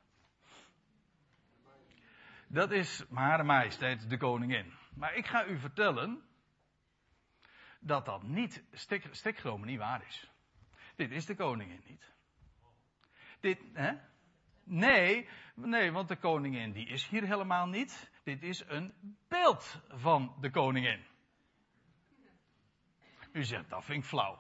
Dat 2.47 2.71
is 2.71 3.05
maar 3.09 3.45
majesteit 3.45 4.09
de 4.09 4.17
koningin. 4.17 4.73
Maar 4.95 5.15
ik 5.15 5.25
ga 5.25 5.45
u 5.45 5.59
vertellen 5.59 6.23
dat 7.79 8.05
dat 8.05 8.23
niet 8.23 8.63
stik, 8.71 9.43
niet 9.63 9.77
waar 9.79 10.05
is. 10.07 10.31
Dit 10.95 11.11
is 11.11 11.25
de 11.25 11.35
koningin 11.35 11.81
niet. 11.87 12.13
Dit, 13.39 13.59
hè? 13.73 13.93
Nee, 14.63 15.29
nee, 15.55 15.91
want 15.91 16.07
de 16.07 16.15
koningin 16.17 16.71
die 16.71 16.87
is 16.87 17.07
hier 17.07 17.23
helemaal 17.23 17.67
niet. 17.67 18.13
Dit 18.25 18.43
is 18.43 18.63
een 18.67 19.17
beeld 19.27 19.81
van 19.87 20.35
de 20.39 20.49
koningin. 20.49 21.05
U 23.31 23.43
zegt, 23.43 23.69
dat 23.69 23.85
vind 23.85 24.03
ik 24.03 24.09
flauw. 24.09 24.37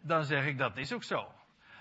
Dan 0.00 0.24
zeg 0.24 0.46
ik, 0.46 0.58
dat 0.58 0.76
is 0.76 0.92
ook 0.92 1.02
zo. 1.02 1.32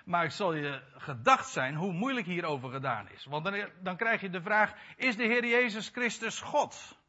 Maar 0.06 0.24
ik 0.24 0.32
zal 0.32 0.54
je 0.54 0.82
gedacht 0.98 1.50
zijn 1.50 1.76
hoe 1.76 1.94
moeilijk 1.94 2.26
hierover 2.26 2.70
gedaan 2.70 3.10
is. 3.10 3.26
Want 3.26 3.44
dan, 3.44 3.70
dan 3.82 3.98
krijg 3.98 4.22
je 4.22 4.30
de 4.30 4.42
vraag: 4.42 4.74
is 4.96 5.16
de 5.16 5.24
Heer 5.24 5.46
Jezus 5.46 5.90
Christus 5.90 6.42
God? 6.42 7.00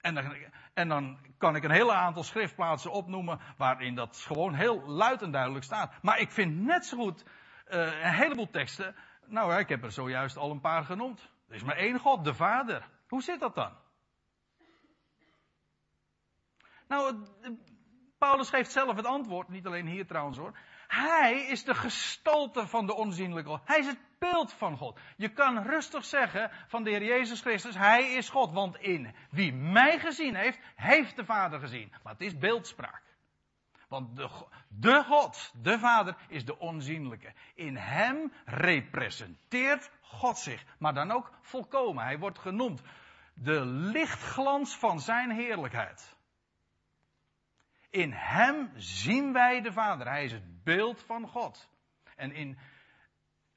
En 0.00 0.14
dan, 0.14 0.36
en 0.74 0.88
dan 0.88 1.18
kan 1.38 1.56
ik 1.56 1.64
een 1.64 1.70
hele 1.70 1.94
aantal 1.94 2.22
schriftplaatsen 2.22 2.92
opnoemen 2.92 3.40
waarin 3.56 3.94
dat 3.94 4.16
gewoon 4.16 4.54
heel 4.54 4.86
luid 4.86 5.22
en 5.22 5.30
duidelijk 5.30 5.64
staat. 5.64 6.02
Maar 6.02 6.18
ik 6.18 6.30
vind 6.30 6.60
net 6.60 6.86
zo 6.86 6.96
goed 6.96 7.24
uh, 7.68 8.02
een 8.02 8.14
heleboel 8.14 8.50
teksten. 8.50 8.94
Nou, 9.26 9.58
ik 9.58 9.68
heb 9.68 9.82
er 9.82 9.92
zojuist 9.92 10.36
al 10.36 10.50
een 10.50 10.60
paar 10.60 10.84
genoemd. 10.84 11.30
Er 11.52 11.58
is 11.58 11.64
maar 11.64 11.76
één 11.76 11.98
God, 11.98 12.24
de 12.24 12.34
Vader. 12.34 12.88
Hoe 13.08 13.22
zit 13.22 13.40
dat 13.40 13.54
dan? 13.54 13.72
Nou, 16.88 17.26
Paulus 18.18 18.48
geeft 18.48 18.70
zelf 18.70 18.96
het 18.96 19.06
antwoord, 19.06 19.48
niet 19.48 19.66
alleen 19.66 19.86
hier 19.86 20.06
trouwens 20.06 20.38
hoor. 20.38 20.58
Hij 20.88 21.46
is 21.46 21.64
de 21.64 21.74
gestalte 21.74 22.66
van 22.66 22.86
de 22.86 22.94
onzienlijke 22.94 23.50
God. 23.50 23.60
Hij 23.64 23.78
is 23.78 23.86
het 23.86 23.98
beeld 24.18 24.52
van 24.52 24.76
God. 24.76 25.00
Je 25.16 25.28
kan 25.28 25.62
rustig 25.62 26.04
zeggen 26.04 26.50
van 26.66 26.84
de 26.84 26.90
Heer 26.90 27.04
Jezus 27.04 27.40
Christus, 27.40 27.74
Hij 27.74 28.12
is 28.12 28.28
God. 28.28 28.52
Want 28.52 28.76
in 28.76 29.14
wie 29.30 29.52
mij 29.52 29.98
gezien 29.98 30.34
heeft, 30.34 30.58
heeft 30.76 31.16
de 31.16 31.24
Vader 31.24 31.60
gezien. 31.60 31.92
Maar 32.02 32.12
het 32.12 32.22
is 32.22 32.38
beeldspraak. 32.38 33.02
Want 33.92 34.16
de, 34.68 35.02
God, 35.02 35.52
de 35.62 35.78
Vader, 35.78 36.16
is 36.28 36.44
de 36.44 36.58
onzienlijke. 36.58 37.32
In 37.54 37.76
Hem 37.76 38.32
representeert 38.44 39.90
God 40.00 40.38
zich. 40.38 40.64
Maar 40.78 40.94
dan 40.94 41.10
ook 41.10 41.32
volkomen. 41.40 42.04
Hij 42.04 42.18
wordt 42.18 42.38
genoemd 42.38 42.82
de 43.34 43.64
lichtglans 43.66 44.76
van 44.76 45.00
Zijn 45.00 45.30
heerlijkheid. 45.30 46.16
In 47.90 48.12
Hem 48.12 48.70
zien 48.76 49.32
wij 49.32 49.60
de 49.60 49.72
Vader. 49.72 50.06
Hij 50.06 50.24
is 50.24 50.32
het 50.32 50.64
beeld 50.64 51.02
van 51.02 51.28
God. 51.28 51.70
En 52.16 52.32
in, 52.32 52.58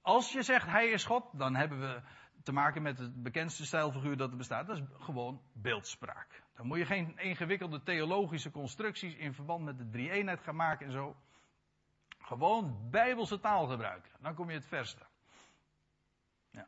als 0.02 0.32
je 0.32 0.43
zegt 0.43 0.67
Hij 0.67 0.88
is 0.88 1.06
God, 1.06 1.30
dan 1.32 1.56
hebben 1.56 1.80
we 1.80 2.02
te 2.43 2.52
maken 2.52 2.82
met 2.82 2.98
het 2.98 3.24
bekendste 3.24 3.65
stijlfiguur 3.65 4.17
dat 4.17 4.32
er 4.32 4.38
bestaat. 4.38 4.67
Dat 4.67 4.78
is 4.78 4.84
gewoon 5.00 5.41
beeldspraak. 5.54 6.43
Dan 6.56 6.68
moet 6.68 6.78
je 6.78 6.86
geen 6.86 7.18
ingewikkelde 7.18 7.84
theologische 7.84 8.52
constructies 8.52 9.15
in 9.15 9.34
verband 9.34 9.63
met 9.63 9.78
de 9.78 9.89
drie-eenheid 9.89 10.41
gaan 10.41 10.56
maken 10.56 10.86
en 10.86 10.91
zo. 10.91 11.15
Gewoon 12.20 12.89
bijbelse 12.91 13.39
taal 13.39 13.68
gebruiken. 13.68 14.12
Dan 14.20 14.36
kom 14.36 14.50
je 14.50 14.56
het 14.56 14.68
verste. 14.68 15.06
Ja. 16.52 16.68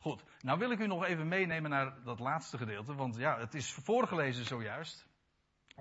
Goed, 0.00 0.24
nou 0.40 0.58
wil 0.58 0.70
ik 0.70 0.78
u 0.78 0.86
nog 0.86 1.04
even 1.04 1.28
meenemen 1.28 1.70
naar 1.70 2.02
dat 2.02 2.18
laatste 2.18 2.58
gedeelte. 2.58 2.94
Want 2.94 3.16
ja, 3.16 3.38
het 3.38 3.54
is 3.54 3.72
voorgelezen 3.72 4.44
zojuist. 4.44 5.06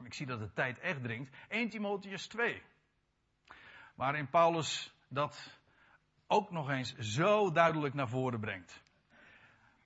Ik 0.03 0.13
zie 0.13 0.25
dat 0.25 0.39
de 0.39 0.53
tijd 0.53 0.79
echt 0.79 1.01
dringt. 1.01 1.35
1 1.47 1.69
Timotheus 1.69 2.27
2. 2.27 2.61
Waarin 3.95 4.29
Paulus 4.29 4.95
dat 5.07 5.59
ook 6.27 6.51
nog 6.51 6.69
eens 6.69 6.95
zo 6.97 7.51
duidelijk 7.51 7.93
naar 7.93 8.09
voren 8.09 8.39
brengt. 8.39 8.81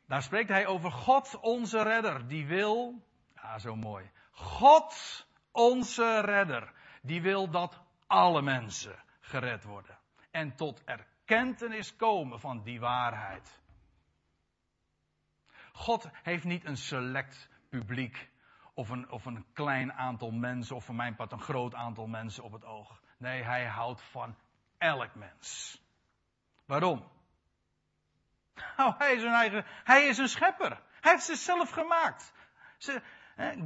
Daar 0.06 0.22
spreekt 0.22 0.50
hij 0.50 0.68
over 0.68 0.92
God 0.92 1.40
onze 1.40 1.84
redder. 1.84 2.28
Die 2.28 2.46
wil, 2.46 3.02
zo 3.58 3.76
mooi. 3.76 4.12
God 4.32 5.28
onze 5.52 6.20
redder. 6.20 6.74
Die 7.02 7.22
wil 7.22 7.50
dat 7.50 7.82
alle 8.08 8.42
mensen 8.42 9.04
gered 9.20 9.64
worden. 9.64 9.98
En 10.32 10.56
tot 10.56 10.84
erkentenis 10.84 11.96
komen 11.96 12.40
van 12.40 12.64
die 12.64 12.80
waarheid. 12.80 13.62
God 15.72 16.10
heeft 16.24 16.44
niet 16.44 16.66
een 16.66 16.78
select 16.78 17.50
publiek 17.70 18.30
of 18.74 18.90
een, 18.90 19.10
of 19.10 19.26
een 19.26 19.46
klein 19.54 19.94
aantal 19.94 20.32
mensen, 20.32 20.76
of 20.76 20.86
voor 20.86 20.96
mijn 20.96 21.16
part 21.16 21.32
een 21.32 21.42
groot 21.42 21.74
aantal 21.74 22.08
mensen 22.08 22.44
op 22.44 22.52
het 22.52 22.66
oog. 22.66 23.02
Nee, 23.18 23.44
hij 23.44 23.66
houdt 23.66 24.02
van 24.02 24.36
elk 24.78 25.16
mens. 25.16 25.82
Waarom? 26.66 27.12
Nou, 28.78 28.94
hij 28.98 29.14
is 29.14 29.24
een 29.24 29.64
hij 29.84 30.08
is 30.08 30.18
een 30.18 30.30
schepper. 30.30 30.82
Hij 31.00 31.12
heeft 31.12 31.24
zichzelf 31.24 31.70
gemaakt. 31.70 32.34
Ze, 32.78 33.02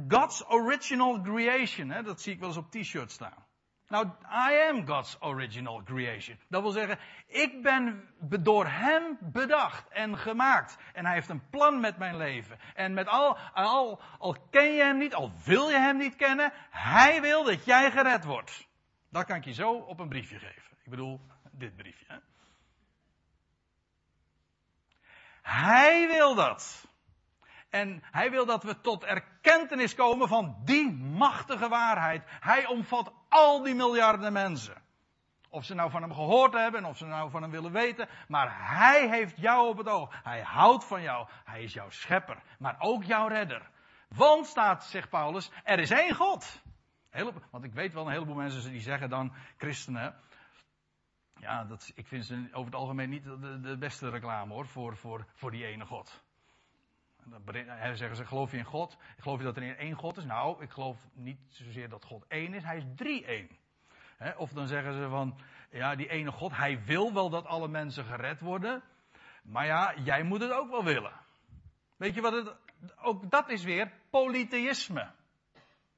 God's 0.08 0.44
original 0.48 1.20
creation, 1.20 1.88
dat 2.04 2.20
zie 2.20 2.32
ik 2.32 2.38
wel 2.38 2.48
eens 2.48 2.58
op 2.58 2.70
t-shirts 2.70 3.14
staan. 3.14 3.46
Nou, 3.88 4.06
I 4.50 4.68
am 4.70 4.86
God's 4.86 5.16
original 5.20 5.82
creation. 5.82 6.38
Dat 6.48 6.62
wil 6.62 6.70
zeggen, 6.70 6.98
ik 7.26 7.62
ben 7.62 8.08
door 8.40 8.66
Hem 8.66 9.18
bedacht 9.20 9.88
en 9.88 10.18
gemaakt. 10.18 10.76
En 10.92 11.04
Hij 11.04 11.14
heeft 11.14 11.28
een 11.28 11.48
plan 11.48 11.80
met 11.80 11.98
mijn 11.98 12.16
leven. 12.16 12.58
En 12.74 12.94
met 12.94 13.06
al, 13.06 13.38
al, 13.38 14.00
al 14.18 14.36
ken 14.50 14.72
je 14.72 14.82
Hem 14.82 14.98
niet, 14.98 15.14
al 15.14 15.32
wil 15.44 15.68
je 15.68 15.76
Hem 15.76 15.96
niet 15.96 16.16
kennen, 16.16 16.52
Hij 16.70 17.20
wil 17.20 17.44
dat 17.44 17.64
jij 17.64 17.90
gered 17.90 18.24
wordt. 18.24 18.68
Dat 19.10 19.24
kan 19.24 19.36
ik 19.36 19.44
je 19.44 19.52
zo 19.52 19.72
op 19.72 19.98
een 19.98 20.08
briefje 20.08 20.38
geven. 20.38 20.76
Ik 20.84 20.90
bedoel, 20.90 21.20
dit 21.50 21.76
briefje. 21.76 22.04
Hè? 22.08 22.16
Hij 25.42 26.06
wil 26.08 26.34
dat. 26.34 26.86
En 27.72 28.02
hij 28.10 28.30
wil 28.30 28.46
dat 28.46 28.62
we 28.62 28.80
tot 28.80 29.04
erkentenis 29.04 29.94
komen 29.94 30.28
van 30.28 30.56
die 30.64 30.92
machtige 30.92 31.68
waarheid. 31.68 32.24
Hij 32.26 32.66
omvat 32.66 33.12
al 33.28 33.62
die 33.62 33.74
miljarden 33.74 34.32
mensen. 34.32 34.82
Of 35.48 35.64
ze 35.64 35.74
nou 35.74 35.90
van 35.90 36.02
hem 36.02 36.12
gehoord 36.12 36.52
hebben 36.52 36.80
en 36.80 36.86
of 36.86 36.96
ze 36.96 37.06
nou 37.06 37.30
van 37.30 37.42
hem 37.42 37.50
willen 37.50 37.72
weten. 37.72 38.08
Maar 38.28 38.68
hij 38.78 39.08
heeft 39.08 39.40
jou 39.40 39.68
op 39.68 39.76
het 39.76 39.88
oog. 39.88 40.22
Hij 40.22 40.42
houdt 40.42 40.84
van 40.84 41.02
jou. 41.02 41.28
Hij 41.44 41.62
is 41.62 41.72
jouw 41.72 41.90
schepper. 41.90 42.42
Maar 42.58 42.76
ook 42.78 43.04
jouw 43.04 43.26
redder. 43.28 43.70
Want 44.08 44.46
staat, 44.46 44.84
zegt 44.84 45.08
Paulus, 45.08 45.50
er 45.64 45.78
is 45.78 45.90
één 45.90 46.14
God. 46.14 46.62
Want 47.50 47.64
ik 47.64 47.72
weet 47.72 47.92
wel 47.92 48.06
een 48.06 48.12
heleboel 48.12 48.34
mensen 48.34 48.70
die 48.70 48.80
zeggen 48.80 49.10
dan, 49.10 49.32
christenen. 49.56 50.14
Ja, 51.36 51.64
dat, 51.64 51.92
ik 51.94 52.06
vind 52.06 52.24
ze 52.24 52.48
over 52.52 52.64
het 52.64 52.80
algemeen 52.80 53.10
niet 53.10 53.24
de, 53.24 53.60
de 53.60 53.78
beste 53.78 54.10
reclame 54.10 54.52
hoor, 54.52 54.66
voor, 54.66 54.96
voor, 54.96 55.26
voor 55.32 55.50
die 55.50 55.66
ene 55.66 55.86
God. 55.86 56.21
Dan 57.24 57.96
zeggen 57.96 58.16
ze, 58.16 58.26
geloof 58.26 58.50
je 58.50 58.56
in 58.56 58.64
God? 58.64 58.96
Geloof 59.18 59.38
je 59.38 59.44
dat 59.44 59.56
er 59.56 59.76
één 59.76 59.94
God 59.94 60.16
is? 60.16 60.24
Nou, 60.24 60.62
ik 60.62 60.70
geloof 60.70 61.08
niet 61.12 61.40
zozeer 61.48 61.88
dat 61.88 62.04
God 62.04 62.24
één 62.28 62.54
is, 62.54 62.62
hij 62.62 62.76
is 62.76 62.84
drie-één. 62.96 63.48
Of 64.36 64.50
dan 64.50 64.66
zeggen 64.66 64.94
ze 64.94 65.08
van, 65.08 65.38
ja, 65.70 65.94
die 65.94 66.08
ene 66.08 66.30
God, 66.30 66.56
hij 66.56 66.84
wil 66.84 67.12
wel 67.12 67.30
dat 67.30 67.46
alle 67.46 67.68
mensen 67.68 68.04
gered 68.04 68.40
worden. 68.40 68.82
Maar 69.42 69.66
ja, 69.66 69.94
jij 70.04 70.22
moet 70.22 70.40
het 70.40 70.52
ook 70.52 70.70
wel 70.70 70.84
willen. 70.84 71.12
Weet 71.96 72.14
je 72.14 72.20
wat 72.20 72.32
het, 72.32 72.54
ook 73.02 73.30
dat 73.30 73.48
is 73.48 73.64
weer 73.64 73.92
polytheïsme. 74.10 75.10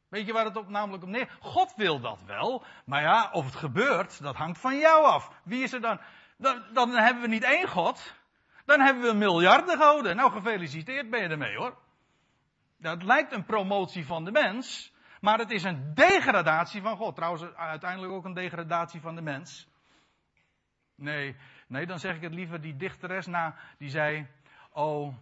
Weet 0.08 0.26
je 0.26 0.32
waar 0.32 0.44
het 0.44 0.56
op 0.56 0.68
namelijk 0.68 1.02
op 1.02 1.08
neer? 1.08 1.36
God 1.40 1.74
wil 1.74 2.00
dat 2.00 2.22
wel, 2.26 2.64
maar 2.84 3.02
ja, 3.02 3.30
of 3.32 3.44
het 3.44 3.54
gebeurt, 3.54 4.22
dat 4.22 4.36
hangt 4.36 4.58
van 4.58 4.78
jou 4.78 5.04
af. 5.04 5.30
Wie 5.44 5.62
is 5.62 5.72
er 5.72 5.80
dan? 5.80 6.00
Dan, 6.36 6.62
dan 6.72 6.90
hebben 6.90 7.22
we 7.22 7.28
niet 7.28 7.42
één 7.42 7.68
God, 7.68 8.14
dan 8.64 8.80
hebben 8.80 9.02
we 9.02 9.12
miljarden 9.12 9.78
goden. 9.78 10.16
Nou, 10.16 10.32
gefeliciteerd 10.32 11.10
ben 11.10 11.22
je 11.22 11.28
ermee 11.28 11.56
hoor. 11.56 11.78
Dat 12.76 13.02
lijkt 13.02 13.32
een 13.32 13.44
promotie 13.44 14.06
van 14.06 14.24
de 14.24 14.30
mens, 14.30 14.92
maar 15.20 15.38
het 15.38 15.50
is 15.50 15.62
een 15.62 15.94
degradatie 15.94 16.82
van 16.82 16.96
God. 16.96 17.14
Trouwens, 17.14 17.54
uiteindelijk 17.54 18.12
ook 18.12 18.24
een 18.24 18.34
degradatie 18.34 19.00
van 19.00 19.14
de 19.14 19.22
mens. 19.22 19.68
Nee, 20.94 21.36
nee, 21.66 21.86
dan 21.86 21.98
zeg 21.98 22.16
ik 22.16 22.22
het 22.22 22.34
liever 22.34 22.60
die 22.60 22.76
dichteres 22.76 23.26
na, 23.26 23.56
die 23.78 23.88
zei, 23.88 24.26
oh, 24.70 25.14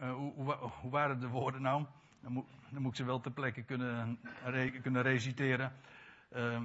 uh, 0.00 0.14
hoe, 0.14 0.90
waren 0.90 1.20
de 1.20 1.28
woorden 1.28 1.62
nou? 1.62 1.86
Dan 2.20 2.32
moet, 2.32 2.46
dan 2.70 2.82
moet 2.82 2.90
ik 2.90 2.96
ze 2.96 3.04
wel 3.04 3.20
ter 3.20 3.32
plekke 3.32 3.62
kunnen, 3.62 4.20
kunnen 4.82 5.02
reciteren. 5.02 5.72
Uh, 6.32 6.62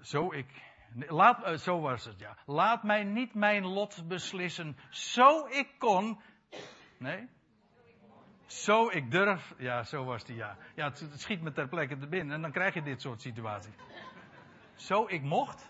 zo 0.00 0.32
ik, 0.32 0.67
Laat, 0.94 1.46
uh, 1.46 1.56
zo 1.56 1.80
was 1.80 2.04
het, 2.04 2.18
ja. 2.18 2.36
Laat 2.46 2.82
mij 2.82 3.04
niet 3.04 3.34
mijn 3.34 3.66
lot 3.66 4.08
beslissen. 4.08 4.76
Zo 4.90 5.46
ik 5.46 5.68
kon. 5.78 6.20
Nee? 6.98 7.28
Zo 8.46 8.88
ik 8.88 9.10
durf. 9.10 9.54
Ja, 9.58 9.82
zo 9.82 10.04
was 10.04 10.24
die, 10.24 10.36
ja. 10.36 10.56
Ja, 10.74 10.88
het, 10.88 11.00
het 11.00 11.20
schiet 11.20 11.42
me 11.42 11.52
ter 11.52 11.68
plekke 11.68 11.98
te 11.98 12.06
binnen. 12.06 12.34
En 12.34 12.42
dan 12.42 12.52
krijg 12.52 12.74
je 12.74 12.82
dit 12.82 13.00
soort 13.00 13.20
situaties. 13.20 13.74
Zo 14.74 15.06
ik 15.08 15.22
mocht. 15.22 15.68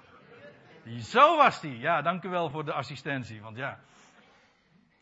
Zo 1.01 1.37
was 1.37 1.61
die. 1.61 1.79
Ja, 1.79 2.03
dank 2.03 2.25
u 2.25 2.29
wel 2.29 2.51
voor 2.51 2.64
de 2.64 2.73
assistentie. 2.73 3.43
Want 3.43 3.57
ja. 3.57 3.79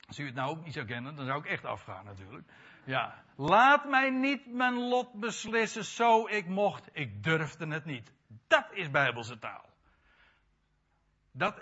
Als 0.07 0.19
u 0.19 0.27
het 0.27 0.35
nou 0.35 0.51
ook 0.51 0.64
niet 0.64 0.73
zou 0.73 0.87
kennen, 0.87 1.17
dan 1.17 1.27
zou 1.27 1.39
ik 1.39 1.47
echt 1.47 1.64
afgaan 1.64 2.05
natuurlijk. 2.05 2.49
Ja. 2.85 3.25
Laat 3.37 3.89
mij 3.89 4.11
niet 4.11 4.53
mijn 4.53 4.75
lot 4.75 5.12
beslissen 5.12 5.85
zo 5.85 6.27
ik 6.27 6.47
mocht. 6.47 6.89
Ik 6.93 7.23
durfde 7.23 7.67
het 7.67 7.85
niet. 7.85 8.12
Dat 8.47 8.67
is 8.73 8.91
bijbelse 8.91 9.39
taal. 9.39 9.64
Dat, 11.37 11.61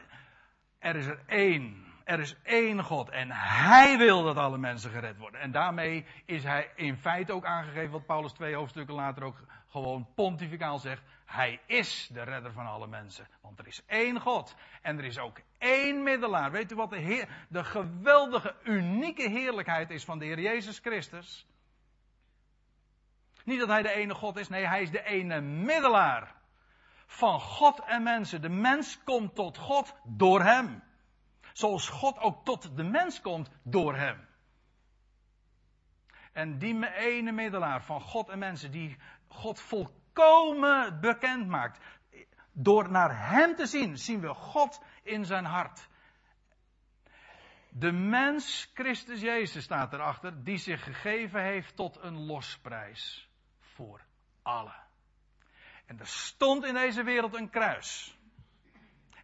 er 0.79 0.97
is 0.97 1.07
er 1.07 1.22
één. 1.27 1.83
Er 2.05 2.20
is 2.20 2.37
één 2.43 2.85
God 2.85 3.09
en 3.09 3.31
Hij 3.31 3.99
wil 3.99 4.22
dat 4.22 4.37
alle 4.37 4.59
mensen 4.59 4.91
gered 4.91 5.18
worden. 5.18 5.41
En 5.41 5.51
daarmee 5.51 6.05
is 6.25 6.43
Hij 6.43 6.70
in 6.75 6.97
feite 6.97 7.33
ook 7.33 7.45
aangegeven 7.45 7.91
wat 7.91 8.07
Paulus 8.07 8.33
twee 8.33 8.55
hoofdstukken 8.55 8.95
later 8.95 9.22
ook 9.22 9.37
gewoon 9.68 10.09
pontificaal 10.14 10.79
zegt. 10.79 11.03
Hij 11.25 11.61
is 11.66 12.09
de 12.12 12.22
redder 12.22 12.53
van 12.53 12.66
alle 12.66 12.87
mensen. 12.87 13.29
Want 13.41 13.59
er 13.59 13.66
is 13.66 13.85
één 13.87 14.20
God. 14.20 14.55
En 14.83 14.99
er 14.99 15.05
is 15.05 15.18
ook 15.18 15.41
één 15.59 16.03
middelaar. 16.03 16.51
Weet 16.51 16.72
u 16.72 16.75
wat 16.75 16.91
de, 16.91 17.27
de 17.49 17.64
geweldige, 17.64 18.55
unieke 18.64 19.31
heerlijkheid 19.31 19.91
is 19.91 20.05
van 20.05 20.18
de 20.18 20.25
Heer 20.25 20.41
Jezus 20.41 20.79
Christus? 20.79 21.47
Niet 23.45 23.59
dat 23.59 23.68
Hij 23.68 23.83
de 23.83 23.93
ene 23.93 24.14
God 24.14 24.37
is, 24.37 24.49
nee, 24.49 24.66
Hij 24.66 24.83
is 24.83 24.91
de 24.91 25.05
ene 25.05 25.41
middelaar 25.41 26.35
van 27.15 27.41
God 27.41 27.81
en 27.81 28.03
mensen. 28.03 28.43
De 28.43 28.49
mens 28.49 29.03
komt 29.05 29.35
tot 29.35 29.59
God 29.59 29.95
door 30.05 30.43
Hem. 30.43 30.83
Zoals 31.53 31.89
God 31.89 32.19
ook 32.19 32.45
tot 32.45 32.77
de 32.77 32.83
mens 32.83 33.21
komt 33.21 33.51
door 33.62 33.97
Hem. 33.97 34.29
En 36.33 36.59
die 36.59 36.95
ene 36.95 37.33
middelaar 37.33 37.83
van 37.83 38.01
God 38.01 38.29
en 38.29 38.39
mensen, 38.39 38.71
die 38.71 38.97
God 39.29 39.61
volkomen 39.61 41.01
bekend 41.01 41.49
maakt. 41.49 41.85
Door 42.53 42.91
naar 42.91 43.31
Hem 43.31 43.55
te 43.55 43.67
zien, 43.67 43.99
zien 43.99 44.21
we 44.21 44.35
God 44.35 44.83
in 45.03 45.25
zijn 45.25 45.45
hart. 45.45 45.89
De 47.69 47.93
mens, 47.93 48.71
Christus 48.75 49.21
Jezus 49.21 49.65
staat 49.65 49.93
erachter, 49.93 50.45
die 50.45 50.57
zich 50.57 50.85
gegeven 50.85 51.43
heeft 51.43 51.77
tot 51.77 51.99
een 52.03 52.27
losprijs 52.27 53.29
voor 53.59 54.01
allen. 54.43 54.84
En 55.87 56.01
er 56.01 56.07
stond 56.07 56.64
in 56.64 56.74
deze 56.74 57.03
wereld 57.03 57.35
een 57.35 57.51
kruis. 57.51 58.18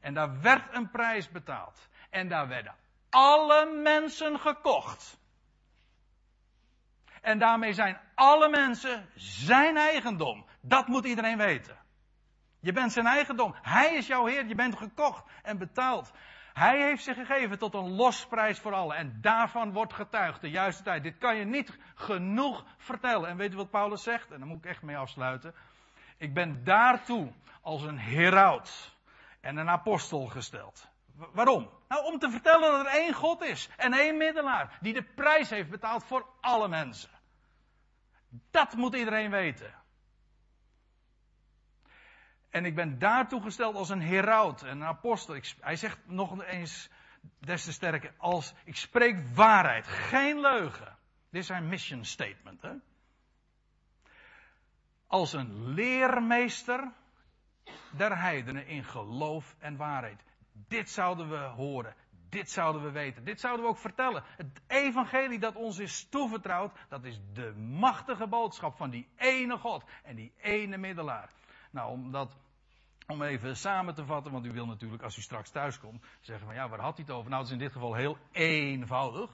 En 0.00 0.14
daar 0.14 0.40
werd 0.40 0.74
een 0.74 0.90
prijs 0.90 1.30
betaald. 1.30 1.88
En 2.10 2.28
daar 2.28 2.48
werden 2.48 2.74
alle 3.10 3.80
mensen 3.82 4.38
gekocht. 4.38 5.18
En 7.20 7.38
daarmee 7.38 7.72
zijn 7.72 8.00
alle 8.14 8.48
mensen 8.48 9.08
zijn 9.14 9.76
eigendom. 9.76 10.46
Dat 10.60 10.86
moet 10.86 11.04
iedereen 11.04 11.38
weten. 11.38 11.78
Je 12.60 12.72
bent 12.72 12.92
zijn 12.92 13.06
eigendom. 13.06 13.54
Hij 13.62 13.94
is 13.94 14.06
jouw 14.06 14.26
Heer. 14.26 14.46
Je 14.46 14.54
bent 14.54 14.76
gekocht 14.76 15.24
en 15.42 15.58
betaald. 15.58 16.12
Hij 16.52 16.82
heeft 16.82 17.02
zich 17.02 17.16
gegeven 17.16 17.58
tot 17.58 17.74
een 17.74 17.90
losprijs 17.90 18.58
voor 18.58 18.74
allen. 18.74 18.96
En 18.96 19.18
daarvan 19.20 19.72
wordt 19.72 19.92
getuigd 19.92 20.40
de 20.40 20.50
juiste 20.50 20.82
tijd. 20.82 21.02
Dit 21.02 21.18
kan 21.18 21.36
je 21.36 21.44
niet 21.44 21.78
genoeg 21.94 22.64
vertellen. 22.76 23.28
En 23.28 23.36
weet 23.36 23.52
u 23.52 23.56
wat 23.56 23.70
Paulus 23.70 24.02
zegt? 24.02 24.30
En 24.30 24.38
daar 24.38 24.48
moet 24.48 24.64
ik 24.64 24.70
echt 24.70 24.82
mee 24.82 24.96
afsluiten. 24.96 25.54
Ik 26.20 26.34
ben 26.34 26.64
daartoe 26.64 27.32
als 27.60 27.82
een 27.82 27.98
heraut 27.98 28.96
en 29.40 29.56
een 29.56 29.68
apostel 29.68 30.26
gesteld. 30.26 30.88
Waarom? 31.14 31.70
Nou, 31.88 32.04
om 32.04 32.18
te 32.18 32.30
vertellen 32.30 32.72
dat 32.72 32.86
er 32.86 32.92
één 32.92 33.14
God 33.14 33.42
is 33.42 33.68
en 33.76 33.92
één 33.92 34.16
middelaar 34.16 34.78
die 34.80 34.92
de 34.92 35.02
prijs 35.02 35.50
heeft 35.50 35.70
betaald 35.70 36.04
voor 36.04 36.26
alle 36.40 36.68
mensen. 36.68 37.10
Dat 38.50 38.74
moet 38.74 38.94
iedereen 38.94 39.30
weten. 39.30 39.74
En 42.50 42.64
ik 42.64 42.74
ben 42.74 42.98
daartoe 42.98 43.42
gesteld 43.42 43.74
als 43.74 43.88
een 43.88 44.02
heraut 44.02 44.62
en 44.62 44.80
een 44.80 44.86
apostel. 44.86 45.40
hij 45.60 45.76
zegt 45.76 45.98
nog 46.06 46.44
eens 46.44 46.90
des 47.38 47.64
te 47.64 47.72
sterker, 47.72 48.14
als 48.16 48.54
ik 48.64 48.76
spreek 48.76 49.28
waarheid, 49.34 49.86
geen 49.86 50.40
leugen. 50.40 50.98
Dit 51.30 51.40
is 51.40 51.46
zijn 51.46 51.68
mission 51.68 52.04
statement. 52.04 52.62
Hè? 52.62 52.72
Als 55.10 55.32
een 55.32 55.74
leermeester 55.74 56.92
der 57.90 58.18
heidenen 58.18 58.66
in 58.66 58.84
geloof 58.84 59.56
en 59.58 59.76
waarheid. 59.76 60.24
Dit 60.68 60.90
zouden 60.90 61.28
we 61.28 61.36
horen. 61.36 61.94
Dit 62.28 62.50
zouden 62.50 62.82
we 62.82 62.90
weten. 62.90 63.24
Dit 63.24 63.40
zouden 63.40 63.64
we 63.64 63.70
ook 63.70 63.78
vertellen. 63.78 64.22
Het 64.36 64.60
evangelie 64.66 65.38
dat 65.38 65.56
ons 65.56 65.78
is 65.78 66.08
toevertrouwd, 66.08 66.72
dat 66.88 67.04
is 67.04 67.20
de 67.32 67.52
machtige 67.54 68.26
boodschap 68.26 68.76
van 68.76 68.90
die 68.90 69.08
ene 69.16 69.58
God 69.58 69.84
en 70.02 70.16
die 70.16 70.32
ene 70.40 70.76
middelaar. 70.76 71.30
Nou, 71.70 71.90
om 71.90 72.10
dat, 72.10 72.36
om 73.06 73.22
even 73.22 73.56
samen 73.56 73.94
te 73.94 74.04
vatten, 74.04 74.32
want 74.32 74.46
u 74.46 74.52
wil 74.52 74.66
natuurlijk 74.66 75.02
als 75.02 75.16
u 75.16 75.20
straks 75.20 75.50
thuis 75.50 75.78
komt 75.78 76.04
zeggen 76.20 76.46
van 76.46 76.54
ja, 76.54 76.68
waar 76.68 76.80
had 76.80 76.96
hij 76.96 77.04
het 77.06 77.14
over? 77.14 77.30
Nou, 77.30 77.42
het 77.42 77.50
is 77.52 77.58
in 77.58 77.64
dit 77.64 77.72
geval 77.72 77.94
heel 77.94 78.18
eenvoudig. 78.32 79.30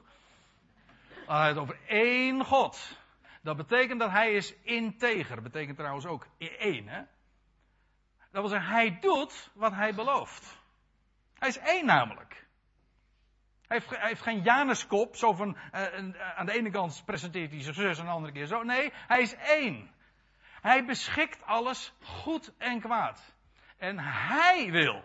Hij 1.26 1.36
had 1.36 1.48
het 1.48 1.58
over 1.58 1.78
één 1.86 2.44
God. 2.44 3.04
Dat 3.46 3.56
betekent 3.56 4.00
dat 4.00 4.10
hij 4.10 4.32
is 4.32 4.54
integer. 4.62 5.42
Betekent 5.42 5.76
trouwens 5.76 6.06
ook 6.06 6.26
één. 6.38 6.88
Hè? 6.88 7.02
Dat 8.30 8.40
wil 8.40 8.48
zeggen, 8.48 8.70
hij 8.70 8.98
doet 9.00 9.50
wat 9.54 9.72
hij 9.72 9.94
belooft. 9.94 10.62
Hij 11.38 11.48
is 11.48 11.58
één 11.58 11.86
namelijk. 11.86 12.46
Hij 13.66 13.82
heeft, 13.88 14.22
geen 14.22 14.42
Januskop, 14.42 15.16
zo 15.16 15.32
van 15.32 15.56
uh, 15.74 16.36
aan 16.36 16.46
de 16.46 16.52
ene 16.52 16.70
kant 16.70 17.02
presenteert 17.04 17.50
hij 17.50 17.62
zich 17.62 17.74
zus, 17.74 17.98
aan 17.98 18.04
de 18.04 18.10
andere 18.10 18.32
keer 18.32 18.46
zo. 18.46 18.62
Nee, 18.62 18.92
hij 18.92 19.20
is 19.20 19.34
één. 19.34 19.90
Hij 20.60 20.84
beschikt 20.84 21.42
alles 21.42 21.94
goed 22.02 22.56
en 22.58 22.80
kwaad. 22.80 23.34
En 23.76 23.98
hij 23.98 24.70
wil 24.70 25.02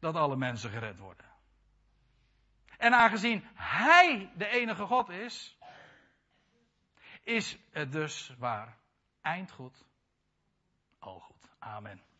dat 0.00 0.14
alle 0.14 0.36
mensen 0.36 0.70
gered 0.70 0.98
worden. 0.98 1.26
En 2.78 2.94
aangezien 2.94 3.44
hij 3.54 4.32
de 4.36 4.48
enige 4.48 4.86
God 4.86 5.08
is, 5.08 5.58
is 7.22 7.58
het 7.70 7.92
dus 7.92 8.34
waar. 8.38 8.78
Eind 9.20 9.50
goed, 9.50 9.84
al 10.98 11.20
goed. 11.20 11.50
Amen. 11.58 12.11